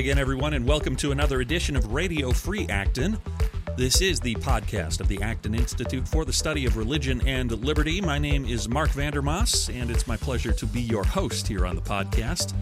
again, 0.00 0.18
everyone, 0.18 0.54
and 0.54 0.66
welcome 0.66 0.96
to 0.96 1.12
another 1.12 1.42
edition 1.42 1.76
of 1.76 1.92
Radio 1.92 2.32
Free 2.32 2.66
Acton. 2.70 3.18
This 3.76 4.00
is 4.00 4.18
the 4.18 4.34
podcast 4.36 5.00
of 5.00 5.08
the 5.08 5.20
Acton 5.20 5.54
Institute 5.54 6.08
for 6.08 6.24
the 6.24 6.32
Study 6.32 6.64
of 6.64 6.78
Religion 6.78 7.20
and 7.28 7.52
Liberty. 7.62 8.00
My 8.00 8.18
name 8.18 8.46
is 8.46 8.66
Marc 8.66 8.88
Vander 8.92 9.20
Maas, 9.20 9.68
and 9.68 9.90
it's 9.90 10.06
my 10.06 10.16
pleasure 10.16 10.52
to 10.52 10.64
be 10.64 10.80
your 10.80 11.04
host 11.04 11.46
here 11.46 11.66
on 11.66 11.76
the 11.76 11.82
podcast. 11.82 12.54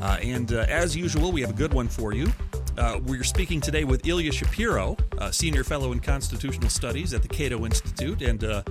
Uh, 0.00 0.18
and 0.22 0.52
uh, 0.52 0.64
as 0.68 0.96
usual, 0.96 1.32
we 1.32 1.40
have 1.40 1.50
a 1.50 1.54
good 1.54 1.74
one 1.74 1.88
for 1.88 2.14
you. 2.14 2.30
Uh, 2.78 3.00
we're 3.04 3.24
speaking 3.24 3.60
today 3.60 3.82
with 3.82 4.06
Ilya 4.06 4.30
Shapiro, 4.30 4.96
a 5.18 5.32
Senior 5.32 5.64
Fellow 5.64 5.90
in 5.90 5.98
Constitutional 5.98 6.70
Studies 6.70 7.12
at 7.14 7.22
the 7.22 7.28
Cato 7.28 7.64
Institute 7.64 8.22
and 8.22 8.44
uh, 8.44 8.62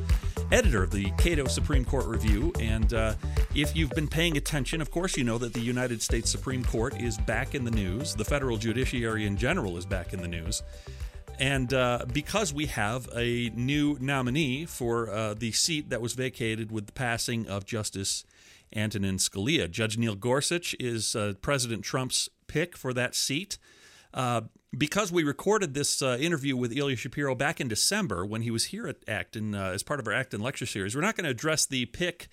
editor 0.52 0.84
of 0.84 0.92
the 0.92 1.12
Cato 1.18 1.46
Supreme 1.48 1.86
Court 1.86 2.06
Review. 2.06 2.52
And 2.60 2.94
uh, 2.94 3.16
if 3.54 3.76
you've 3.76 3.92
been 3.92 4.08
paying 4.08 4.38
attention, 4.38 4.82
of 4.82 4.92
course, 4.92 5.18
you 5.18 5.24
know 5.24 5.38
that 5.38 5.54
the 5.54 5.62
United 5.62 6.02
States 6.02 6.30
Supreme 6.30 6.64
Court 6.64 7.02
is 7.02 7.18
back 7.18 7.56
in 7.56 7.64
the 7.64 7.72
news. 7.72 8.16
The 8.16 8.26
federal 8.26 8.58
judiciary 8.58 9.26
in 9.26 9.38
general 9.38 9.78
is 9.78 9.86
back 9.86 10.14
in 10.14 10.22
the 10.22 10.28
news. 10.28 10.64
And 11.40 11.74
uh, 11.74 12.06
because 12.14 12.54
we 12.54 12.68
have 12.68 13.10
a 13.16 13.50
new 13.56 13.98
nominee 14.00 14.66
for 14.66 15.10
uh, 15.10 15.34
the 15.34 15.52
seat 15.52 15.90
that 15.90 16.02
was 16.02 16.14
vacated 16.14 16.72
with 16.72 16.86
the 16.86 16.94
passing 16.94 17.48
of 17.48 17.66
Justice 17.66 18.24
Antonin 18.76 19.18
Scalia, 19.18 19.70
Judge 19.70 19.98
Neil 19.98 20.16
Gorsuch 20.16 20.76
is 20.80 21.16
uh, 21.16 21.34
President 21.42 21.84
Trump's 21.84 22.30
pick 22.48 22.78
for 22.78 22.94
that 22.94 23.16
seat. 23.16 23.58
Uh, 24.16 24.42
because 24.76 25.12
we 25.12 25.24
recorded 25.24 25.74
this 25.74 26.02
uh, 26.02 26.18
interview 26.20 26.58
with 26.58 26.76
Ilya 26.76 26.96
Shapiro 26.96 27.36
back 27.36 27.62
in 27.62 27.68
December 27.68 28.26
when 28.26 28.42
he 28.42 28.50
was 28.50 28.66
here 28.66 28.88
at 28.88 28.98
Acton 29.08 29.54
uh, 29.54 29.72
as 29.74 29.84
part 29.84 30.00
of 30.00 30.08
our 30.08 30.14
Acton 30.14 30.42
lecture 30.42 30.66
series, 30.66 30.96
we're 30.96 31.02
not 31.02 31.16
going 31.16 31.26
to 31.26 31.30
address 31.30 31.66
the 31.66 31.86
pick 31.86 32.28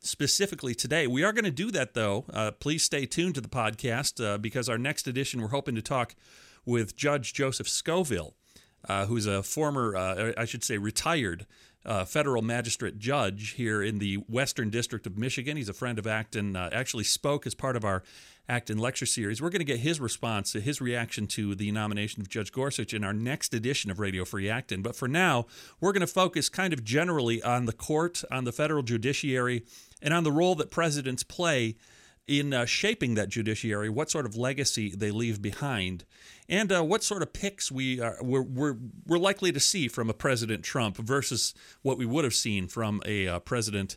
specifically 0.00 0.74
today. 0.74 1.06
We 1.06 1.24
are 1.24 1.32
going 1.32 1.44
to 1.44 1.50
do 1.50 1.70
that, 1.70 1.94
though. 1.94 2.26
please 2.60 2.84
stay 2.84 3.06
tuned 3.06 3.36
to 3.36 3.40
the 3.40 3.48
podcast 3.48 4.42
because 4.42 4.68
our 4.68 4.78
next 4.78 5.08
edition, 5.08 5.40
we're 5.40 5.48
hoping 5.48 5.74
to 5.76 5.82
talk 5.82 6.14
with 6.66 6.96
Judge 6.96 7.32
Joseph 7.32 7.68
Scoville, 7.68 8.34
uh, 8.88 9.06
who's 9.06 9.26
a 9.26 9.42
former, 9.42 9.96
uh, 9.96 10.32
I 10.36 10.44
should 10.44 10.64
say, 10.64 10.76
retired 10.76 11.46
uh, 11.86 12.04
federal 12.04 12.42
magistrate 12.42 12.98
judge 12.98 13.52
here 13.52 13.82
in 13.82 13.98
the 13.98 14.16
Western 14.28 14.70
District 14.70 15.06
of 15.06 15.16
Michigan. 15.16 15.56
He's 15.56 15.68
a 15.68 15.74
friend 15.74 15.98
of 15.98 16.06
Acton, 16.06 16.56
uh, 16.56 16.68
actually 16.72 17.04
spoke 17.04 17.46
as 17.46 17.54
part 17.54 17.76
of 17.76 17.84
our 17.84 18.02
Acton 18.48 18.78
lecture 18.78 19.06
series. 19.06 19.40
We're 19.40 19.50
going 19.50 19.60
to 19.60 19.64
get 19.64 19.80
his 19.80 20.00
response, 20.00 20.52
his 20.52 20.80
reaction 20.80 21.26
to 21.28 21.54
the 21.54 21.70
nomination 21.70 22.20
of 22.20 22.28
Judge 22.28 22.52
Gorsuch 22.52 22.92
in 22.92 23.04
our 23.04 23.12
next 23.12 23.54
edition 23.54 23.90
of 23.90 23.98
Radio 23.98 24.24
Free 24.24 24.50
Acton. 24.50 24.82
But 24.82 24.96
for 24.96 25.08
now, 25.08 25.46
we're 25.80 25.92
going 25.92 26.00
to 26.00 26.06
focus 26.06 26.48
kind 26.48 26.72
of 26.72 26.84
generally 26.84 27.42
on 27.42 27.66
the 27.66 27.72
court, 27.72 28.22
on 28.30 28.44
the 28.44 28.52
federal 28.52 28.82
judiciary, 28.82 29.64
and 30.02 30.12
on 30.12 30.24
the 30.24 30.32
role 30.32 30.54
that 30.56 30.70
presidents 30.70 31.22
play 31.22 31.76
in 32.26 32.52
uh, 32.52 32.64
shaping 32.64 33.14
that 33.14 33.28
judiciary, 33.28 33.88
what 33.88 34.10
sort 34.10 34.26
of 34.26 34.36
legacy 34.36 34.90
they 34.94 35.10
leave 35.10 35.40
behind, 35.40 36.04
and 36.48 36.72
uh, 36.72 36.82
what 36.82 37.02
sort 37.02 37.22
of 37.22 37.32
picks 37.32 37.70
we 37.70 38.00
are, 38.00 38.18
we're, 38.20 38.42
we're, 38.42 38.76
we're, 39.06 39.18
likely 39.18 39.52
to 39.52 39.60
see 39.60 39.88
from 39.88 40.08
a 40.08 40.14
President 40.14 40.62
Trump 40.62 40.96
versus 40.96 41.54
what 41.82 41.98
we 41.98 42.06
would 42.06 42.24
have 42.24 42.34
seen 42.34 42.68
from 42.68 43.02
a 43.04 43.26
uh, 43.26 43.38
President 43.40 43.96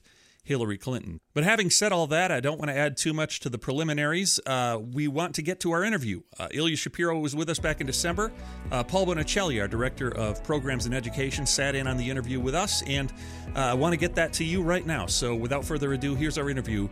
Hillary 0.49 0.79
Clinton. 0.79 1.19
But 1.35 1.43
having 1.43 1.69
said 1.69 1.91
all 1.91 2.07
that, 2.07 2.31
I 2.31 2.39
don't 2.39 2.57
want 2.57 2.69
to 2.69 2.75
add 2.75 2.97
too 2.97 3.13
much 3.13 3.39
to 3.41 3.49
the 3.49 3.59
preliminaries. 3.59 4.39
Uh, 4.47 4.79
we 4.81 5.07
want 5.07 5.35
to 5.35 5.43
get 5.43 5.59
to 5.59 5.71
our 5.71 5.83
interview. 5.83 6.21
Uh, 6.39 6.47
Ilya 6.49 6.75
Shapiro 6.75 7.19
was 7.19 7.35
with 7.35 7.49
us 7.49 7.59
back 7.59 7.81
in 7.81 7.85
December. 7.85 8.31
Uh, 8.71 8.83
Paul 8.83 9.05
Bonicelli, 9.05 9.61
our 9.61 9.67
Director 9.67 10.09
of 10.15 10.43
Programs 10.43 10.87
and 10.87 10.95
Education, 10.95 11.45
sat 11.45 11.75
in 11.75 11.85
on 11.85 11.97
the 11.97 12.09
interview 12.09 12.39
with 12.39 12.55
us, 12.55 12.81
and 12.87 13.11
uh, 13.55 13.59
I 13.59 13.73
want 13.75 13.93
to 13.93 13.97
get 13.97 14.15
that 14.15 14.33
to 14.33 14.43
you 14.43 14.63
right 14.63 14.85
now. 14.85 15.05
So 15.05 15.35
without 15.35 15.63
further 15.63 15.93
ado, 15.93 16.15
here's 16.15 16.39
our 16.39 16.49
interview 16.49 16.89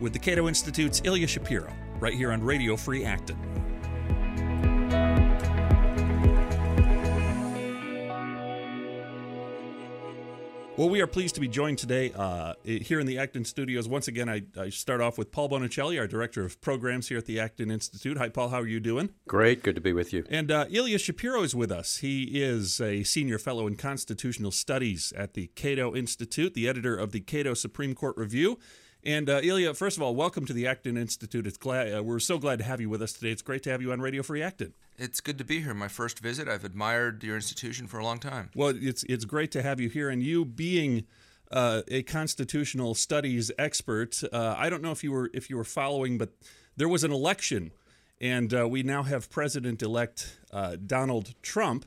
with 0.00 0.12
the 0.12 0.18
Cato 0.18 0.46
Institute's 0.46 1.00
Ilya 1.02 1.28
Shapiro, 1.28 1.72
right 2.00 2.14
here 2.14 2.30
on 2.30 2.42
Radio 2.42 2.76
Free 2.76 3.06
Acton. 3.06 3.38
Well, 10.78 10.88
we 10.88 11.00
are 11.00 11.08
pleased 11.08 11.34
to 11.34 11.40
be 11.40 11.48
joined 11.48 11.78
today 11.78 12.12
uh, 12.14 12.54
here 12.62 13.00
in 13.00 13.06
the 13.08 13.18
Acton 13.18 13.44
studios. 13.44 13.88
Once 13.88 14.06
again, 14.06 14.28
I, 14.28 14.42
I, 14.56 14.68
start 14.68 15.00
off 15.00 15.18
with 15.18 15.32
Paul 15.32 15.48
Bonicelli, 15.48 15.98
our 15.98 16.06
Director 16.06 16.44
of 16.44 16.60
Programs 16.60 17.08
here 17.08 17.18
at 17.18 17.26
the 17.26 17.40
Acton 17.40 17.68
Institute. 17.68 18.16
Hi, 18.16 18.28
Paul. 18.28 18.50
How 18.50 18.60
are 18.60 18.66
you 18.68 18.78
doing? 18.78 19.10
Great. 19.26 19.64
Good 19.64 19.74
to 19.74 19.80
be 19.80 19.92
with 19.92 20.12
you. 20.12 20.24
And 20.30 20.52
uh, 20.52 20.66
Ilya 20.70 21.00
Shapiro 21.00 21.42
is 21.42 21.52
with 21.52 21.72
us. 21.72 21.96
He 21.96 22.40
is 22.40 22.80
a 22.80 23.02
Senior 23.02 23.40
Fellow 23.40 23.66
in 23.66 23.74
Constitutional 23.74 24.52
Studies 24.52 25.12
at 25.16 25.34
the 25.34 25.48
Cato 25.56 25.96
Institute, 25.96 26.54
the 26.54 26.68
editor 26.68 26.96
of 26.96 27.10
the 27.10 27.22
Cato 27.22 27.54
Supreme 27.54 27.96
Court 27.96 28.16
Review. 28.16 28.60
And 29.04 29.30
uh, 29.30 29.40
Ilya, 29.42 29.74
first 29.74 29.96
of 29.96 30.02
all, 30.02 30.14
welcome 30.14 30.44
to 30.46 30.52
the 30.52 30.66
Acton 30.66 30.96
Institute. 30.96 31.46
It's 31.46 31.56
glad 31.56 31.94
uh, 31.94 32.02
we're 32.02 32.18
so 32.18 32.38
glad 32.38 32.58
to 32.58 32.64
have 32.64 32.80
you 32.80 32.90
with 32.90 33.00
us 33.00 33.12
today. 33.12 33.30
It's 33.30 33.42
great 33.42 33.62
to 33.62 33.70
have 33.70 33.80
you 33.80 33.92
on 33.92 34.00
Radio 34.00 34.22
Free 34.22 34.42
Acton. 34.42 34.74
It's 34.98 35.20
good 35.20 35.38
to 35.38 35.44
be 35.44 35.60
here. 35.60 35.72
My 35.72 35.88
first 35.88 36.18
visit. 36.18 36.48
I've 36.48 36.64
admired 36.64 37.22
your 37.22 37.36
institution 37.36 37.86
for 37.86 37.98
a 37.98 38.04
long 38.04 38.18
time. 38.18 38.50
Well, 38.54 38.74
it's 38.76 39.04
it's 39.04 39.24
great 39.24 39.52
to 39.52 39.62
have 39.62 39.80
you 39.80 39.88
here, 39.88 40.08
and 40.08 40.22
you 40.22 40.44
being. 40.44 41.04
Uh, 41.50 41.80
a 41.88 42.02
constitutional 42.02 42.94
studies 42.94 43.50
expert. 43.58 44.22
Uh, 44.30 44.54
I 44.58 44.68
don't 44.68 44.82
know 44.82 44.90
if 44.90 45.02
you 45.02 45.10
were 45.10 45.30
if 45.32 45.48
you 45.48 45.56
were 45.56 45.64
following, 45.64 46.18
but 46.18 46.28
there 46.76 46.90
was 46.90 47.04
an 47.04 47.10
election, 47.10 47.70
and 48.20 48.52
uh, 48.52 48.68
we 48.68 48.82
now 48.82 49.02
have 49.02 49.30
President-elect 49.30 50.36
uh, 50.52 50.76
Donald 50.76 51.34
Trump. 51.40 51.86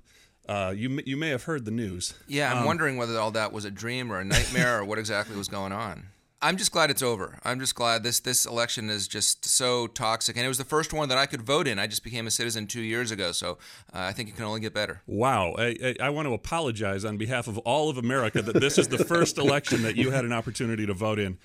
Uh, 0.50 0.74
you 0.76 1.00
you 1.06 1.16
may 1.16 1.30
have 1.30 1.44
heard 1.44 1.66
the 1.66 1.70
news. 1.70 2.16
Yeah, 2.28 2.52
I'm 2.52 2.62
um, 2.62 2.66
wondering 2.66 2.98
whether 2.98 3.20
all 3.20 3.30
that 3.30 3.54
was 3.54 3.64
a 3.64 3.70
dream 3.70 4.12
or 4.12 4.20
a 4.20 4.26
nightmare 4.26 4.80
or 4.80 4.84
what 4.84 4.98
exactly 4.98 5.38
was 5.38 5.48
going 5.48 5.74
on. 5.74 6.08
I'm 6.44 6.58
just 6.58 6.72
glad 6.72 6.90
it's 6.90 7.04
over. 7.04 7.38
I'm 7.44 7.60
just 7.60 7.76
glad 7.76 8.02
this 8.02 8.20
this 8.20 8.46
election 8.46 8.90
is 8.90 9.08
just 9.08 9.46
so 9.46 9.86
toxic, 9.88 10.36
and 10.36 10.44
it 10.44 10.48
was 10.48 10.58
the 10.58 10.66
first 10.66 10.92
one 10.92 11.08
that 11.10 11.18
I 11.18 11.28
could 11.28 11.44
vote 11.44 11.68
in. 11.68 11.78
I 11.78 11.86
just 11.86 12.04
became 12.04 12.26
a 12.26 12.32
citizen 12.32 12.66
two 12.66 12.82
years 12.82 13.12
ago, 13.12 13.32
so 13.32 13.60
uh, 13.94 14.00
I 14.00 14.12
think 14.12 14.30
it 14.30 14.36
can 14.36 14.46
only 14.46 14.60
get 14.60 14.74
better. 14.74 15.02
Wow! 15.06 15.54
I, 15.58 15.76
I, 15.84 15.96
I, 16.02 16.10
want 16.10 16.28
to 16.28 16.34
apologize 16.34 17.06
on 17.06 17.18
behalf 17.18 17.48
of 17.48 17.60
all 17.60 17.90
of 17.90 17.98
America 17.98 18.42
that 18.42 18.60
this 18.60 18.80
is 18.80 18.88
the 18.88 18.98
first 19.06 19.38
election 19.38 19.84
that 19.84 19.96
you 19.96 20.10
had 20.10 20.26
an 20.26 20.34
opportunity 20.34 20.88
to 20.88 20.94
vote 20.94 21.20
in. 21.20 21.38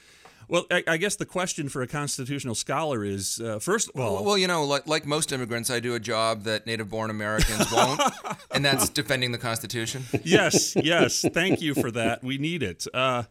Well, 0.48 0.64
I, 0.70 0.84
I 0.86 0.96
guess 0.96 1.16
the 1.16 1.26
question 1.26 1.68
for 1.68 1.82
a 1.82 1.86
constitutional 1.86 2.54
scholar 2.54 3.04
is 3.04 3.40
uh, 3.40 3.58
first 3.58 3.90
of 3.90 4.00
all. 4.00 4.14
Well, 4.14 4.24
well, 4.24 4.38
you 4.38 4.46
know, 4.46 4.64
like, 4.64 4.86
like 4.86 5.04
most 5.04 5.32
immigrants, 5.32 5.70
I 5.70 5.80
do 5.80 5.94
a 5.94 6.00
job 6.00 6.44
that 6.44 6.66
native-born 6.66 7.10
Americans 7.10 7.70
won't, 7.72 8.00
and 8.52 8.64
that's 8.64 8.88
defending 8.88 9.32
the 9.32 9.38
Constitution. 9.38 10.04
Yes, 10.22 10.74
yes. 10.76 11.24
Thank 11.32 11.60
you 11.60 11.74
for 11.74 11.90
that. 11.92 12.24
We 12.24 12.38
need 12.38 12.62
it. 12.62 12.86
Uh, 12.92 13.24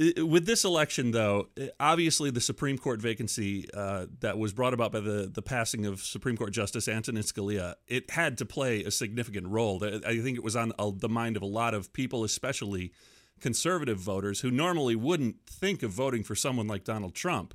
with 0.00 0.46
this 0.46 0.64
election, 0.64 1.10
though, 1.10 1.48
obviously 1.78 2.30
the 2.30 2.40
Supreme 2.40 2.78
Court 2.78 3.02
vacancy 3.02 3.66
uh, 3.74 4.06
that 4.20 4.38
was 4.38 4.52
brought 4.54 4.72
about 4.72 4.92
by 4.92 5.00
the, 5.00 5.30
the 5.32 5.42
passing 5.42 5.84
of 5.84 6.00
Supreme 6.00 6.38
Court 6.38 6.52
Justice 6.52 6.88
Antonin 6.88 7.22
Scalia, 7.22 7.74
it 7.86 8.10
had 8.10 8.38
to 8.38 8.46
play 8.46 8.82
a 8.82 8.90
significant 8.90 9.46
role. 9.48 9.84
I 9.84 10.20
think 10.20 10.38
it 10.38 10.44
was 10.44 10.56
on 10.56 10.72
the 10.78 11.08
mind 11.08 11.36
of 11.36 11.42
a 11.42 11.46
lot 11.46 11.74
of 11.74 11.92
people, 11.92 12.24
especially 12.24 12.92
conservative 13.40 13.98
voters, 13.98 14.40
who 14.40 14.50
normally 14.50 14.96
wouldn't 14.96 15.36
think 15.46 15.82
of 15.82 15.90
voting 15.90 16.24
for 16.24 16.34
someone 16.34 16.66
like 16.66 16.84
Donald 16.84 17.14
Trump. 17.14 17.54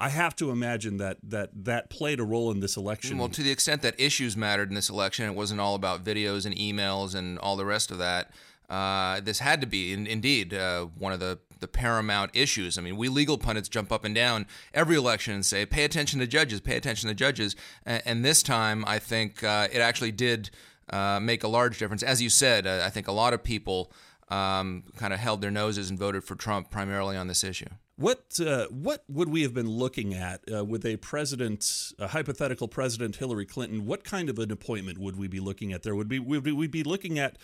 I 0.00 0.08
have 0.08 0.34
to 0.36 0.50
imagine 0.50 0.96
that 0.96 1.18
that 1.22 1.50
that 1.64 1.90
played 1.90 2.18
a 2.18 2.24
role 2.24 2.50
in 2.50 2.60
this 2.60 2.76
election. 2.76 3.18
Well, 3.18 3.28
to 3.28 3.42
the 3.42 3.50
extent 3.52 3.82
that 3.82 4.00
issues 4.00 4.36
mattered 4.36 4.70
in 4.70 4.74
this 4.74 4.88
election, 4.88 5.26
it 5.26 5.34
wasn't 5.34 5.60
all 5.60 5.74
about 5.74 6.02
videos 6.02 6.44
and 6.44 6.56
emails 6.56 7.14
and 7.14 7.38
all 7.38 7.56
the 7.56 7.66
rest 7.66 7.90
of 7.90 7.98
that. 7.98 8.32
Uh, 8.68 9.20
this 9.20 9.38
had 9.38 9.60
to 9.60 9.66
be, 9.66 9.92
in, 9.92 10.06
indeed, 10.06 10.54
uh, 10.54 10.86
one 10.98 11.12
of 11.12 11.20
the 11.20 11.38
the 11.62 11.68
paramount 11.68 12.30
issues. 12.34 12.76
I 12.76 12.82
mean, 12.82 12.98
we 12.98 13.08
legal 13.08 13.38
pundits 13.38 13.70
jump 13.70 13.90
up 13.90 14.04
and 14.04 14.14
down 14.14 14.46
every 14.74 14.96
election 14.96 15.32
and 15.32 15.46
say, 15.46 15.64
pay 15.64 15.84
attention 15.84 16.20
to 16.20 16.26
judges, 16.26 16.60
pay 16.60 16.76
attention 16.76 17.08
to 17.08 17.14
judges. 17.14 17.56
And, 17.86 18.22
this 18.22 18.42
time, 18.42 18.84
I 18.86 18.98
think 18.98 19.42
uh, 19.42 19.68
it 19.72 19.80
actually 19.80 20.12
did 20.12 20.50
uh, 20.90 21.18
make 21.20 21.42
a 21.42 21.48
large 21.48 21.78
difference. 21.78 22.02
As 22.02 22.20
you 22.20 22.28
said, 22.28 22.66
uh, 22.66 22.82
I 22.84 22.90
think 22.90 23.08
a 23.08 23.12
lot 23.12 23.32
of 23.32 23.42
people 23.42 23.90
um, 24.28 24.84
kind 24.96 25.12
of 25.12 25.18
held 25.18 25.40
their 25.40 25.50
noses 25.50 25.90
and 25.90 25.98
voted 25.98 26.24
for 26.24 26.34
Trump 26.34 26.70
primarily 26.70 27.16
on 27.16 27.26
this 27.26 27.42
issue. 27.42 27.68
What 27.96 28.40
uh, 28.40 28.66
what 28.68 29.04
would 29.08 29.28
we 29.28 29.42
have 29.42 29.52
been 29.52 29.68
looking 29.68 30.14
at 30.14 30.40
uh, 30.52 30.64
with 30.64 30.84
a 30.86 30.96
president, 30.96 31.92
a 31.98 32.08
hypothetical 32.08 32.66
president 32.66 33.16
Hillary 33.16 33.44
Clinton? 33.44 33.84
What 33.84 34.02
kind 34.02 34.30
of 34.30 34.38
an 34.38 34.50
appointment 34.50 34.98
would 34.98 35.16
we 35.16 35.28
be 35.28 35.40
looking 35.40 35.72
at? 35.72 35.82
There 35.82 35.94
would 35.94 36.08
be 36.08 36.18
would 36.18 36.46
we 36.46 36.66
be 36.66 36.82
looking 36.82 37.18
at 37.18 37.36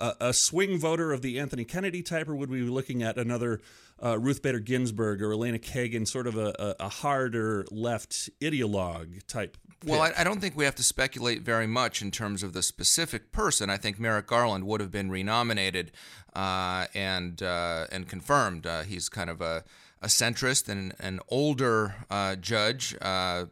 a, 0.00 0.14
a 0.20 0.32
swing 0.32 0.78
voter 0.78 1.12
of 1.12 1.22
the 1.22 1.38
Anthony 1.38 1.64
Kennedy 1.64 2.02
type, 2.02 2.28
or 2.28 2.34
would 2.34 2.50
we 2.50 2.62
be 2.62 2.68
looking 2.68 3.02
at 3.02 3.18
another 3.18 3.60
uh, 4.02 4.18
Ruth 4.18 4.42
Bader 4.42 4.60
Ginsburg 4.60 5.22
or 5.22 5.32
Elena 5.32 5.58
Kagan, 5.58 6.08
sort 6.08 6.26
of 6.26 6.36
a, 6.36 6.54
a, 6.58 6.84
a 6.86 6.88
harder 6.88 7.66
left 7.70 8.30
ideologue 8.40 9.26
type? 9.26 9.56
Pick? 9.80 9.90
Well, 9.90 10.02
I, 10.02 10.12
I, 10.18 10.24
don't 10.24 10.40
think 10.40 10.56
we 10.56 10.64
have 10.64 10.74
to 10.74 10.82
speculate 10.82 11.42
very 11.42 11.66
much 11.66 12.02
in 12.02 12.10
terms 12.10 12.42
of 12.42 12.52
the 12.52 12.62
specific 12.62 13.32
person. 13.32 13.70
I 13.70 13.76
think 13.76 13.98
Merrick 13.98 14.26
Garland 14.26 14.66
would 14.66 14.80
have 14.80 14.90
been 14.90 15.10
renominated 15.10 15.92
uh, 16.34 16.86
and 16.94 17.42
uh, 17.42 17.86
and 17.90 18.08
confirmed. 18.08 18.66
Uh, 18.66 18.82
he's 18.82 19.08
kind 19.08 19.30
of 19.30 19.40
a 19.40 19.64
a 20.02 20.06
centrist 20.06 20.68
and 20.68 20.94
an 20.98 21.20
older 21.28 21.94
uh, 22.10 22.34
judge 22.36 22.96
uh, 23.02 23.44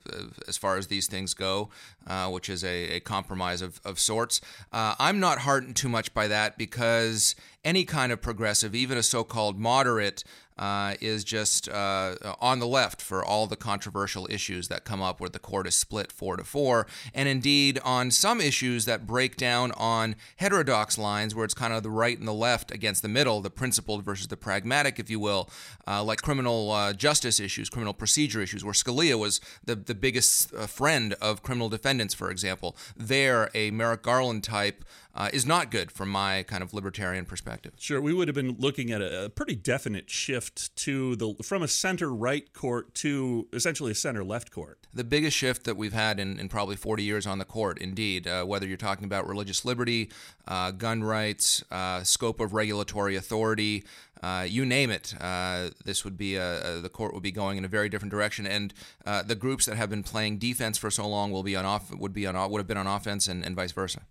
as 0.47 0.57
far 0.57 0.79
as 0.79 0.87
these 0.87 1.07
things 1.07 1.35
go, 1.35 1.69
uh, 2.09 2.29
which 2.31 2.49
is 2.49 2.65
a, 2.65 2.97
a, 2.97 3.01
compromise 3.01 3.63
of, 3.63 3.81
of 3.85 4.01
sorts. 4.01 4.41
Uh, 4.73 4.95
I'm 4.99 5.21
not 5.21 5.41
heartened 5.41 5.77
too 5.77 5.89
much 5.89 6.13
by 6.15 6.27
that 6.29 6.57
because 6.59 7.35
any 7.65 7.85
kind 7.85 8.11
of 8.11 8.23
progressive, 8.23 8.75
even 8.75 8.97
a 8.97 9.03
so 9.03 9.25
called 9.25 9.59
moderate, 9.59 10.25
uh, 10.59 10.95
is 11.01 11.25
just 11.25 11.69
uh, 11.69 12.15
on 12.41 12.59
the 12.59 12.67
left 12.67 13.01
for 13.01 13.25
all 13.25 13.47
the 13.47 13.57
controversial 13.57 14.27
issues 14.31 14.69
that 14.69 14.85
come 14.85 15.01
up 15.01 15.21
where 15.21 15.31
the 15.31 15.39
court 15.39 15.67
is 15.67 15.75
split 15.75 16.11
four 16.11 16.37
to 16.37 16.45
four. 16.45 16.87
And 17.15 17.29
indeed, 17.29 17.79
on 17.85 18.11
some 18.11 18.41
issues 18.41 18.85
that 18.87 19.07
break 19.07 19.37
down 19.37 19.73
on 19.73 20.17
heterodox 20.37 20.99
lines 20.99 21.35
where 21.35 21.45
it's 21.45 21.55
kind 21.55 21.73
of 21.73 21.83
the 21.83 21.91
right 21.91 22.19
and 22.19 22.27
the 22.27 22.33
left 22.33 22.71
against 22.71 23.03
the 23.03 23.09
middle, 23.09 23.41
the 23.41 23.51
principled 23.51 24.05
versus 24.05 24.29
the 24.29 24.37
pragmatic, 24.37 24.99
if 24.99 25.09
you 25.09 25.21
will, 25.21 25.49
uh, 25.87 26.03
like 26.03 26.23
criminal 26.23 26.71
uh, 26.71 26.93
justice 26.93 27.41
issues, 27.41 27.69
criminal 27.69 27.95
procedure 27.95 28.41
issues, 28.41 28.65
where 28.65 28.75
Scalia 28.75 29.19
was 29.19 29.41
the, 29.65 29.77
the 29.77 29.95
biggest 29.95 30.53
uh, 30.55 30.67
friend 30.67 31.15
of 31.21 31.43
criminal 31.43 31.69
defendants, 31.69 32.15
for 32.15 32.31
example. 32.31 32.77
There, 32.97 33.51
a 33.55 33.71
Merrick 33.71 34.03
Garland 34.03 34.45
type 34.45 34.85
uh, 35.19 35.29
is 35.33 35.45
not 35.45 35.73
good 35.73 35.91
from 35.91 36.09
my 36.09 36.45
kind 36.45 36.63
of 36.63 36.73
libertarian 36.73 37.25
perspective. 37.25 37.73
Sure, 37.77 38.01
we 38.01 38.15
would 38.15 38.29
have 38.29 38.37
been 38.37 38.55
looking 38.59 38.93
at 38.93 39.03
a, 39.03 39.25
a 39.25 39.29
pretty 39.29 39.57
definite 39.57 40.09
shift 40.09 40.75
to 40.77 41.17
the 41.17 41.35
from 41.43 41.63
a 41.63 41.69
center 41.69 42.15
right 42.15 42.53
court 42.53 42.95
to 42.95 43.49
essentially 43.53 43.91
a 43.91 43.97
center 43.97 44.23
left 44.23 44.53
court. 44.53 44.87
The 44.95 45.03
biggest 45.03 45.37
shift 45.37 45.65
that 45.65 45.77
we've 45.77 45.93
had 45.93 46.21
in, 46.21 46.39
in 46.39 46.49
probably 46.49 46.77
40 46.77 47.03
years 47.03 47.27
on 47.27 47.39
the 47.39 47.45
court, 47.45 47.79
indeed, 47.79 48.29
uh, 48.29 48.45
whether 48.45 48.67
you're 48.67 48.77
talking 48.77 49.05
about 49.05 49.27
religious 49.27 49.65
liberty, 49.65 50.11
uh, 50.47 50.71
gun 50.71 51.03
rights, 51.03 51.65
uh, 51.73 52.05
scope 52.05 52.39
of 52.39 52.55
regulatory 52.55 53.17
authority, 53.17 53.85
uh, 54.23 54.47
you 54.49 54.65
name 54.65 54.91
it, 54.91 55.15
uh, 55.21 55.71
this 55.85 56.05
would 56.05 56.17
be 56.17 56.37
a, 56.37 56.77
a, 56.77 56.81
the 56.81 56.89
court 56.89 57.13
would 57.13 57.23
be 57.23 57.33
going 57.33 57.59
in 57.59 57.65
a 57.65 57.69
very 57.69 57.89
different 57.89 58.11
direction, 58.13 58.47
and 58.47 58.73
uh, 59.05 59.23
the 59.23 59.35
groups 59.35 59.67
that 59.67 59.77
have 59.77 59.91
been 59.91 60.03
playing 60.05 60.39
defense 60.39 60.79
for 60.79 60.91
so 60.91 61.07
long 61.07 61.33
will 61.33 61.43
be 61.43 61.57
on 61.57 61.65
off 61.65 61.93
would 61.93 62.13
be 62.13 62.27
on 62.27 62.51
would 62.51 62.59
have 62.59 62.67
been 62.67 62.77
on 62.77 62.87
offense, 62.87 63.27
and, 63.27 63.45
and 63.45 63.57
vice 63.57 63.73
versa. 63.73 64.03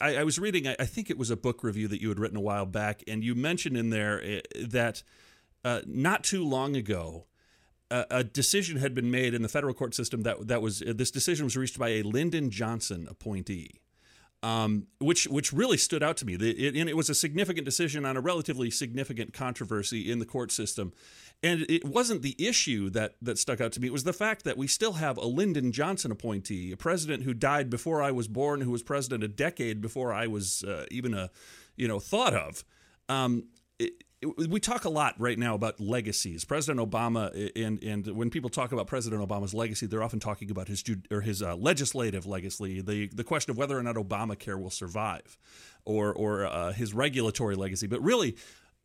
I, 0.00 0.16
I, 0.16 0.24
was 0.24 0.38
reading, 0.38 0.68
I, 0.68 0.76
I, 0.78 0.86
think 0.86 1.10
it 1.10 1.18
was 1.18 1.30
a 1.30 1.36
book 1.36 1.64
review 1.64 1.88
that 1.88 2.00
you 2.00 2.08
had 2.08 2.18
written 2.18 2.36
a 2.36 2.40
while 2.40 2.66
back, 2.66 3.02
and 3.06 3.24
you 3.24 3.34
mentioned 3.34 3.76
in 3.76 3.90
there 3.90 4.22
uh, 4.22 4.40
that 4.68 5.02
uh, 5.64 5.80
not 5.86 6.24
too 6.24 6.44
long 6.44 6.76
ago. 6.76 7.26
a 7.90 8.24
decision 8.24 8.78
had 8.78 8.94
been 8.94 9.10
made 9.10 9.34
in 9.34 9.42
the 9.42 9.48
federal 9.48 9.74
court 9.74 9.94
system 9.94 10.22
that 10.22 10.48
that 10.48 10.60
was 10.60 10.80
this 10.80 11.10
decision 11.10 11.44
was 11.44 11.56
reached 11.56 11.78
by 11.78 11.90
a 11.90 12.02
Lyndon 12.02 12.50
Johnson 12.50 13.06
appointee, 13.08 13.80
um, 14.44 14.88
which 15.00 15.26
which 15.26 15.54
really 15.54 15.78
stood 15.78 16.02
out 16.02 16.18
to 16.18 16.26
me. 16.26 16.34
It, 16.34 16.76
and 16.76 16.88
it 16.88 16.96
was 16.96 17.08
a 17.08 17.14
significant 17.14 17.64
decision 17.64 18.04
on 18.04 18.14
a 18.14 18.20
relatively 18.20 18.70
significant 18.70 19.32
controversy 19.32 20.12
in 20.12 20.18
the 20.18 20.26
court 20.26 20.52
system. 20.52 20.92
And 21.42 21.64
it 21.68 21.84
wasn't 21.84 22.20
the 22.20 22.36
issue 22.38 22.90
that 22.90 23.14
that 23.22 23.38
stuck 23.38 23.62
out 23.62 23.72
to 23.72 23.80
me. 23.80 23.86
It 23.86 23.92
was 23.92 24.04
the 24.04 24.12
fact 24.12 24.44
that 24.44 24.58
we 24.58 24.66
still 24.66 24.94
have 24.94 25.16
a 25.16 25.24
Lyndon 25.24 25.72
Johnson 25.72 26.12
appointee, 26.12 26.72
a 26.72 26.76
president 26.76 27.22
who 27.22 27.32
died 27.32 27.70
before 27.70 28.02
I 28.02 28.10
was 28.10 28.28
born, 28.28 28.60
who 28.60 28.70
was 28.70 28.82
president 28.82 29.24
a 29.24 29.28
decade 29.28 29.80
before 29.80 30.12
I 30.12 30.26
was 30.26 30.62
uh, 30.62 30.84
even 30.90 31.14
a 31.14 31.30
you 31.76 31.88
know 31.88 31.98
thought 31.98 32.34
of. 32.34 32.64
Um, 33.08 33.44
it, 33.78 34.03
we 34.24 34.60
talk 34.60 34.84
a 34.84 34.88
lot 34.88 35.14
right 35.18 35.38
now 35.38 35.54
about 35.54 35.80
legacies. 35.80 36.44
President 36.44 36.90
Obama, 36.90 37.50
and 37.56 37.82
and 37.82 38.06
when 38.08 38.30
people 38.30 38.50
talk 38.50 38.72
about 38.72 38.86
President 38.86 39.26
Obama's 39.26 39.54
legacy, 39.54 39.86
they're 39.86 40.02
often 40.02 40.20
talking 40.20 40.50
about 40.50 40.68
his 40.68 40.82
or 41.10 41.20
his 41.20 41.42
uh, 41.42 41.56
legislative 41.56 42.26
legacy, 42.26 42.80
the 42.80 43.08
the 43.08 43.24
question 43.24 43.50
of 43.50 43.56
whether 43.56 43.78
or 43.78 43.82
not 43.82 43.96
Obamacare 43.96 44.60
will 44.60 44.70
survive, 44.70 45.38
or 45.84 46.12
or 46.12 46.46
uh, 46.46 46.72
his 46.72 46.94
regulatory 46.94 47.54
legacy. 47.54 47.86
But 47.86 48.02
really, 48.02 48.36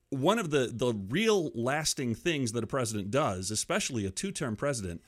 one 0.09 0.39
of 0.39 0.49
the 0.49 0.71
the 0.73 0.93
real 0.93 1.51
lasting 1.53 2.15
things 2.15 2.51
that 2.53 2.63
a 2.63 2.67
president 2.67 3.11
does, 3.11 3.51
especially 3.51 4.05
a 4.05 4.11
two 4.11 4.31
term 4.31 4.55
president, 4.55 5.01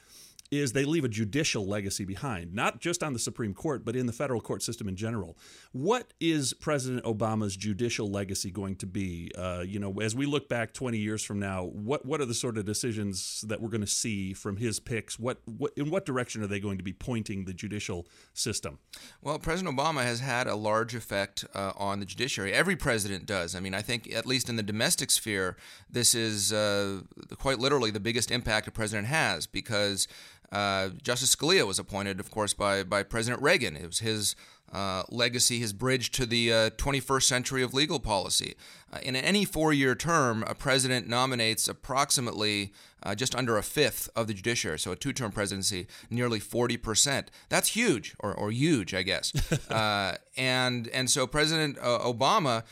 is 0.52 0.74
they 0.74 0.84
leave 0.84 1.06
a 1.06 1.10
judicial 1.10 1.66
legacy 1.66 2.04
behind, 2.04 2.54
not 2.54 2.82
just 2.82 3.02
on 3.02 3.14
the 3.14 3.20
Supreme 3.20 3.54
Court, 3.54 3.86
but 3.86 3.96
in 3.96 4.06
the 4.06 4.14
federal 4.14 4.42
court 4.42 4.62
system 4.62 4.90
in 4.90 4.98
general. 4.98 5.38
What 5.72 6.14
is 6.20 6.54
President 6.54 7.06
Obama's 7.06 7.56
judicial 7.56 8.10
legacy 8.10 8.52
going 8.52 8.76
to 8.78 8.86
be? 8.86 9.32
Uh, 9.38 9.64
you 9.66 9.80
know, 9.80 9.94
as 10.02 10.14
we 10.14 10.26
look 10.26 10.50
back 10.50 10.74
20 10.74 10.98
years 10.98 11.24
from 11.24 11.40
now, 11.40 11.64
what 11.64 12.06
what 12.06 12.20
are 12.20 12.26
the 12.26 12.34
sort 12.34 12.58
of 12.58 12.66
decisions 12.66 13.46
that 13.48 13.62
we're 13.62 13.70
going 13.70 13.82
to 13.82 13.88
see 13.88 14.34
from 14.34 14.58
his 14.58 14.80
picks? 14.80 15.18
What, 15.18 15.40
what 15.46 15.72
in 15.78 15.90
what 15.90 16.06
direction 16.06 16.44
are 16.44 16.48
they 16.48 16.60
going 16.60 16.78
to 16.78 16.84
be 16.84 16.94
pointing 16.94 17.46
the 17.46 17.54
judicial 17.54 18.06
system? 18.34 18.80
Well, 19.22 19.40
President 19.40 19.78
Obama 19.78 20.04
has 20.04 20.20
had 20.20 20.48
a 20.48 20.56
large 20.56 20.96
effect 20.96 21.46
uh, 21.56 21.72
on 21.78 22.02
the 22.02 22.06
judiciary. 22.06 22.52
Every 22.52 22.76
president 22.76 23.26
does. 23.26 23.56
I 23.56 23.62
mean, 23.62 23.74
I 23.74 23.82
think 23.82 24.14
at 24.14 24.26
least 24.26 24.50
in 24.50 24.58
the 24.58 24.64
domestic 24.64 25.12
sphere, 25.12 25.56
this 25.90 26.14
is 26.14 26.52
uh, 26.52 27.02
quite 27.38 27.60
literally 27.60 27.92
the 27.92 28.02
biggest 28.02 28.32
impact 28.32 28.68
a 28.68 28.72
president 28.72 29.08
has 29.08 29.48
because 29.48 30.08
uh, 30.52 30.90
Justice 31.02 31.36
Scalia 31.36 31.66
was 31.66 31.80
appointed, 31.80 32.20
of 32.20 32.30
course, 32.32 32.54
by, 32.54 32.84
by 32.84 33.04
President 33.04 33.42
Reagan. 33.42 33.76
It 33.76 33.86
was 33.86 34.00
his 34.00 34.36
uh, 34.74 35.04
legacy, 35.10 35.60
his 35.60 35.74
bridge 35.74 36.12
to 36.12 36.26
the 36.26 36.52
uh, 36.52 36.70
21st 36.72 37.24
century 37.24 37.62
of 37.64 37.74
legal 37.74 38.00
policy. 38.00 38.56
Uh, 38.94 39.00
in 39.04 39.16
any 39.16 39.44
four 39.44 39.74
year 39.74 39.96
term, 39.96 40.44
a 40.48 40.56
president 40.56 41.08
nominates 41.08 41.68
approximately 41.68 42.72
uh, 43.04 43.14
just 43.14 43.36
under 43.36 43.58
a 43.58 43.64
fifth 43.64 44.10
of 44.16 44.28
the 44.28 44.34
judiciary. 44.34 44.80
So, 44.80 44.92
a 44.92 44.96
two 44.96 45.12
term 45.12 45.32
presidency, 45.32 45.88
nearly 46.10 46.40
40%. 46.40 47.28
That's 47.50 47.70
huge, 47.70 48.16
or, 48.20 48.34
or 48.34 48.52
huge, 48.52 48.94
I 48.94 49.04
guess. 49.04 49.34
Uh, 49.72 50.16
and, 50.36 50.90
and 50.90 51.10
so, 51.10 51.26
President 51.26 51.78
Obama, 51.78 52.64